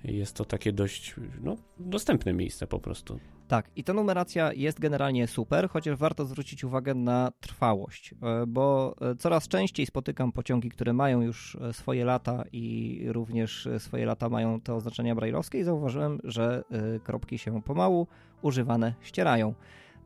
[0.04, 3.18] Jest to takie dość no, dostępne miejsce po prostu.
[3.50, 8.94] Tak, i ta numeracja jest generalnie super, chociaż warto zwrócić uwagę na trwałość, e, bo
[9.00, 14.28] e, coraz częściej spotykam pociągi, które mają już e, swoje lata i również swoje lata
[14.28, 16.62] mają te oznaczenia brajlowskie i zauważyłem, że
[17.04, 18.06] kropki się pomału
[18.42, 19.54] używane ścierają.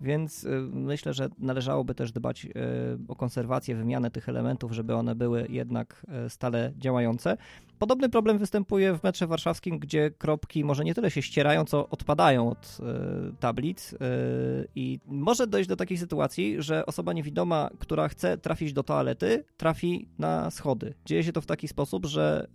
[0.01, 2.47] Więc myślę, że należałoby też dbać
[3.09, 7.37] o konserwację, wymianę tych elementów, żeby one były jednak stale działające.
[7.85, 12.51] Podobny problem występuje w metrze warszawskim, gdzie kropki może nie tyle się ścierają, co odpadają
[12.51, 13.97] od y, tablic y,
[14.75, 20.09] i może dojść do takiej sytuacji, że osoba niewidoma, która chce trafić do toalety, trafi
[20.19, 20.95] na schody.
[21.05, 22.47] Dzieje się to w taki sposób, że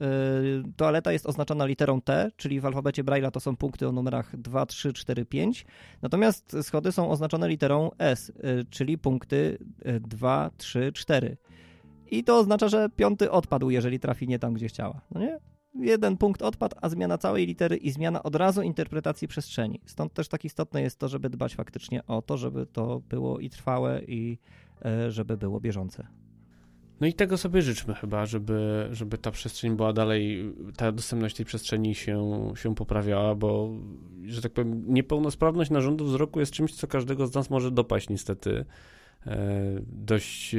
[0.68, 4.38] y, toaleta jest oznaczona literą T, czyli w alfabecie Braille'a to są punkty o numerach
[4.38, 5.66] 2, 3, 4, 5,
[6.02, 8.32] natomiast schody są oznaczone literą S,
[8.70, 9.58] czyli punkty
[10.02, 11.38] 2, 3, 4.
[12.12, 15.02] I to oznacza, że piąty odpadł, jeżeli trafi nie tam, gdzie chciała.
[15.12, 15.40] No nie?
[15.76, 19.82] Jeden punkt odpadł, a zmiana całej litery i zmiana od razu interpretacji przestrzeni.
[19.86, 23.50] Stąd też tak istotne jest to, żeby dbać faktycznie o to, żeby to było i
[23.50, 24.38] trwałe, i
[24.86, 26.08] e, żeby było bieżące.
[27.02, 31.46] No i tego sobie życzmy chyba, żeby, żeby ta przestrzeń była dalej, ta dostępność tej
[31.46, 33.70] przestrzeni się, się poprawiała, bo,
[34.26, 38.66] że tak powiem, niepełnosprawność narządu wzroku jest czymś, co każdego z nas może dopaść niestety.
[39.28, 40.58] E, dość, e,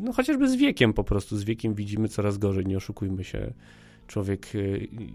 [0.00, 3.52] no chociażby z wiekiem po prostu, z wiekiem widzimy coraz gorzej, nie oszukujmy się.
[4.06, 4.58] Człowiek e,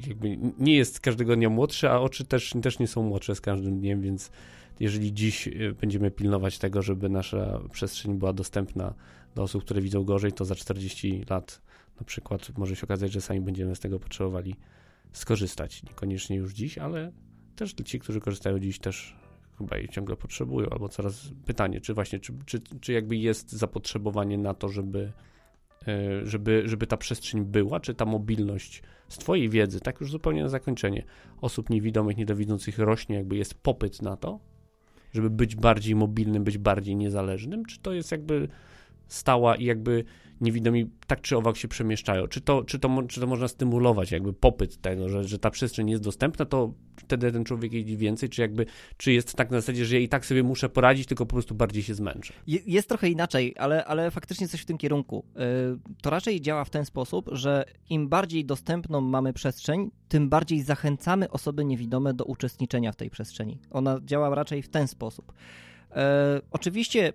[0.07, 3.79] jakby nie jest każdego dnia młodszy, a oczy też, też nie są młodsze z każdym
[3.79, 4.31] dniem, więc
[4.79, 5.49] jeżeli dziś
[5.81, 8.93] będziemy pilnować tego, żeby nasza przestrzeń była dostępna
[9.35, 11.61] do osób, które widzą gorzej, to za 40 lat
[11.99, 14.55] na przykład może się okazać, że sami będziemy z tego potrzebowali
[15.11, 15.83] skorzystać.
[15.83, 17.11] Niekoniecznie już dziś, ale
[17.55, 19.15] też ci, którzy korzystają dziś, też
[19.57, 24.37] chyba jej ciągle potrzebują, albo coraz pytanie, czy właśnie, czy, czy, czy jakby jest zapotrzebowanie
[24.37, 25.11] na to, żeby,
[25.87, 30.43] e, żeby, żeby ta przestrzeń była, czy ta mobilność z Twojej wiedzy, tak już zupełnie
[30.43, 31.03] na zakończenie,
[31.41, 34.39] osób niewidomych, niedowidzących rośnie, jakby jest popyt na to,
[35.13, 38.47] żeby być bardziej mobilnym, być bardziej niezależnym, czy to jest jakby
[39.13, 40.03] stała i jakby
[40.41, 42.27] niewidomi tak czy owak się przemieszczają.
[42.27, 45.89] Czy to, czy to, czy to można stymulować, jakby popyt tego, że, że ta przestrzeń
[45.89, 48.65] jest dostępna, to wtedy ten człowiek jeździ więcej, czy jakby,
[48.97, 51.55] czy jest tak na zasadzie, że ja i tak sobie muszę poradzić, tylko po prostu
[51.55, 52.33] bardziej się zmęczę.
[52.47, 55.25] Jest trochę inaczej, ale, ale faktycznie coś w tym kierunku.
[55.35, 60.61] Y, to raczej działa w ten sposób, że im bardziej dostępną mamy przestrzeń, tym bardziej
[60.61, 63.59] zachęcamy osoby niewidome do uczestniczenia w tej przestrzeni.
[63.71, 65.33] Ona działa raczej w ten sposób.
[65.95, 67.13] E, oczywiście y,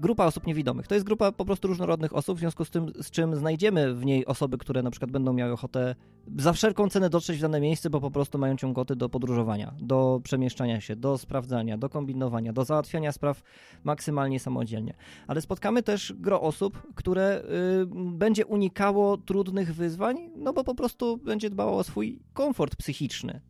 [0.00, 3.10] grupa osób niewidomych to jest grupa po prostu różnorodnych osób, w związku z tym, z
[3.10, 5.94] czym znajdziemy w niej osoby, które na przykład będą miały ochotę
[6.38, 10.20] za wszelką cenę dotrzeć w dane miejsce, bo po prostu mają ciągoty do podróżowania, do
[10.24, 13.42] przemieszczania się, do sprawdzania, do kombinowania, do załatwiania spraw
[13.84, 14.94] maksymalnie samodzielnie.
[15.26, 17.42] Ale spotkamy też gro osób, które
[17.82, 23.40] y, będzie unikało trudnych wyzwań, no bo po prostu będzie dbało o swój komfort psychiczny.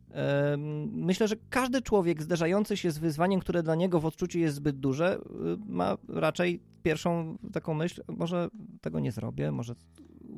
[0.91, 4.79] Myślę, że każdy człowiek zderzający się z wyzwaniem, które dla niego w odczuciu jest zbyt
[4.79, 5.19] duże, y,
[5.67, 8.49] ma raczej pierwszą taką myśl, może
[8.81, 9.75] tego nie zrobię, może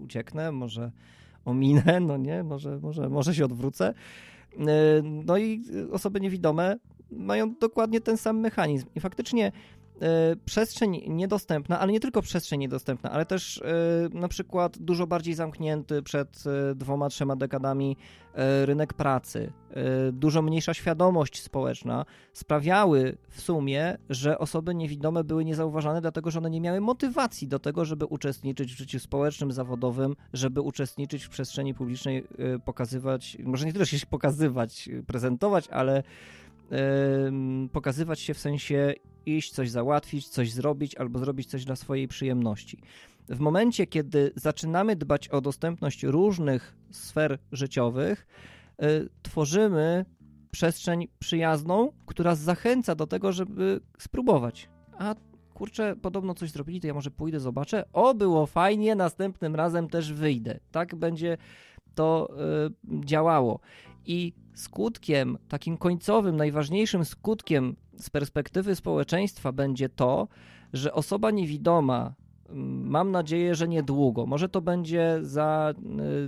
[0.04, 0.92] ucieknę, może
[1.46, 3.94] ominę, no nie, może, może, może się odwrócę.
[5.04, 6.78] No i osoby niewidome
[7.12, 8.88] mają dokładnie ten sam mechanizm.
[8.96, 9.52] I faktycznie
[10.46, 16.04] przestrzeń niedostępna, ale nie tylko przestrzeń niedostępna, ale też e, na przykład dużo bardziej zamknięty
[16.04, 17.98] przed e, dwoma, trzema dekadami
[18.66, 19.52] rynek pracy,
[20.14, 26.50] dużo mniejsza świadomość społeczna sprawiały w sumie, że osoby niewidome były niezauważane, dlatego że one
[26.50, 31.74] nie miały motywacji do tego, żeby uczestniczyć w życiu społecznym, zawodowym, żeby uczestniczyć w przestrzeni
[31.74, 32.28] publicznej,
[32.66, 36.04] pokazywać, może nie tyle się pokazywać, prezentować, ale
[37.72, 38.94] pokazywać się w sensie
[39.26, 42.82] iść, coś załatwić, coś zrobić albo zrobić coś dla swojej przyjemności.
[43.30, 48.28] W momencie, kiedy zaczynamy dbać o dostępność różnych sfer życiowych,
[48.84, 50.06] y, tworzymy
[50.52, 54.70] przestrzeń przyjazną, która zachęca do tego, żeby spróbować.
[54.98, 55.16] A
[55.54, 57.86] kurczę, podobno coś zrobili, to ja może pójdę, zobaczę.
[57.94, 60.60] O, było fajnie, następnym razem też wyjdę.
[60.72, 61.38] Tak będzie
[61.96, 62.30] to
[62.84, 63.60] y, działało.
[64.10, 70.28] I skutkiem, takim końcowym, najważniejszym skutkiem z perspektywy społeczeństwa będzie to,
[70.74, 72.14] że osoba niewidoma,
[72.84, 75.74] mam nadzieję, że niedługo, może to będzie za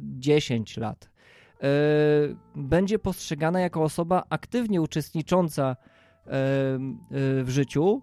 [0.02, 6.30] 10 y, lat, y, będzie postrzegana jako osoba aktywnie uczestnicząca y,
[7.44, 8.02] w życiu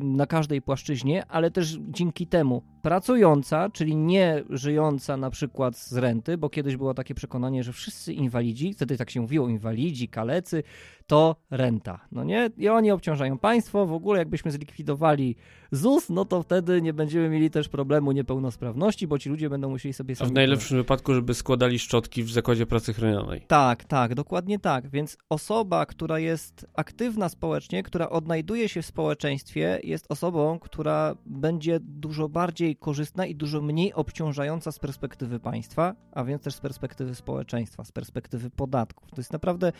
[0.00, 6.38] na każdej płaszczyźnie, ale też dzięki temu pracująca, czyli nie żyjąca na przykład z renty,
[6.38, 10.62] bo kiedyś było takie przekonanie, że wszyscy inwalidzi, wtedy tak się mówiło, inwalidzi, kalecy,
[11.06, 12.50] to renta, no nie?
[12.58, 15.36] I oni obciążają państwo, w ogóle jakbyśmy zlikwidowali
[15.72, 19.92] ZUS, no to wtedy nie będziemy mieli też problemu niepełnosprawności, bo ci ludzie będą musieli
[19.92, 20.28] sobie sami...
[20.28, 23.44] A w najlepszym wypadku, żeby składali szczotki w zakładzie pracy chronionej.
[23.46, 29.39] Tak, tak, dokładnie tak, więc osoba, która jest aktywna społecznie, która odnajduje się w społeczeństwie,
[29.82, 36.24] jest osobą, która będzie dużo bardziej korzystna i dużo mniej obciążająca z perspektywy państwa, a
[36.24, 39.10] więc też z perspektywy społeczeństwa, z perspektywy podatków.
[39.10, 39.72] To jest naprawdę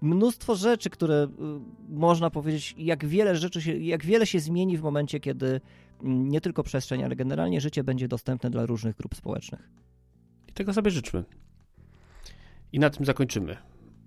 [0.00, 1.28] mnóstwo rzeczy, które y,
[1.88, 5.60] można powiedzieć, jak wiele rzeczy się, jak wiele się zmieni w momencie, kiedy
[6.02, 9.70] mm, nie tylko przestrzeń, ale generalnie życie będzie dostępne dla różnych grup społecznych.
[10.48, 11.24] I tego sobie życzmy.
[12.72, 13.56] I na tym zakończymy.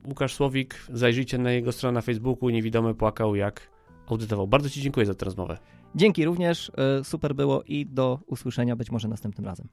[0.07, 2.49] Łukasz Słowik, zajrzyjcie na jego stronę na Facebooku.
[2.49, 3.78] Niewidomy płakał, jak
[4.11, 4.47] audytował.
[4.47, 5.57] Bardzo Ci dziękuję za tę rozmowę.
[5.95, 9.67] Dzięki również, y, super było i do usłyszenia być może następnym razem.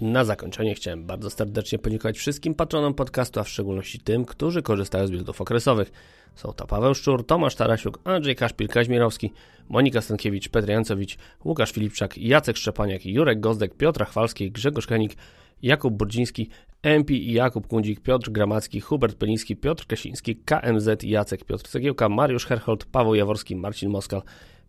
[0.00, 5.06] Na zakończenie chciałem bardzo serdecznie podziękować wszystkim patronom podcastu, a w szczególności tym, którzy korzystają
[5.06, 5.92] z biletów okresowych.
[6.34, 9.32] Są to Paweł Szczur, Tomasz Tarasiuk, Andrzej Kaszpil, Kaźmirowski,
[9.68, 15.16] Monika Stankiewicz, Petr Jancowicz, Łukasz Filipczak, Jacek Szczepaniak, Jurek Gozdek, Piotr Chwalski, Grzegorz Kenik,
[15.62, 16.50] Jakub Burdziński,
[16.82, 22.46] MP i Jakub Kundzik, Piotr Gramacki, Hubert Peliński, Piotr Kasiński, KMZ, Jacek Piotr Cegiełka, Mariusz
[22.46, 24.22] Herhold, Paweł Jaworski, Marcin Moskal,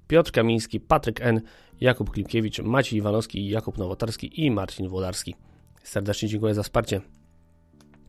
[0.10, 1.42] Piotr Kamiński, Patryk N.,
[1.82, 5.36] Jakub Klimkiewicz, Maciej Iwanowski, Jakub Nowotarski i Marcin Włodarski.
[5.84, 7.02] Serdecznie dziękuję za wsparcie.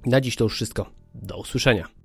[0.06, 0.90] Na dziś to już wszystko.
[1.14, 1.99] Do usłyszenia.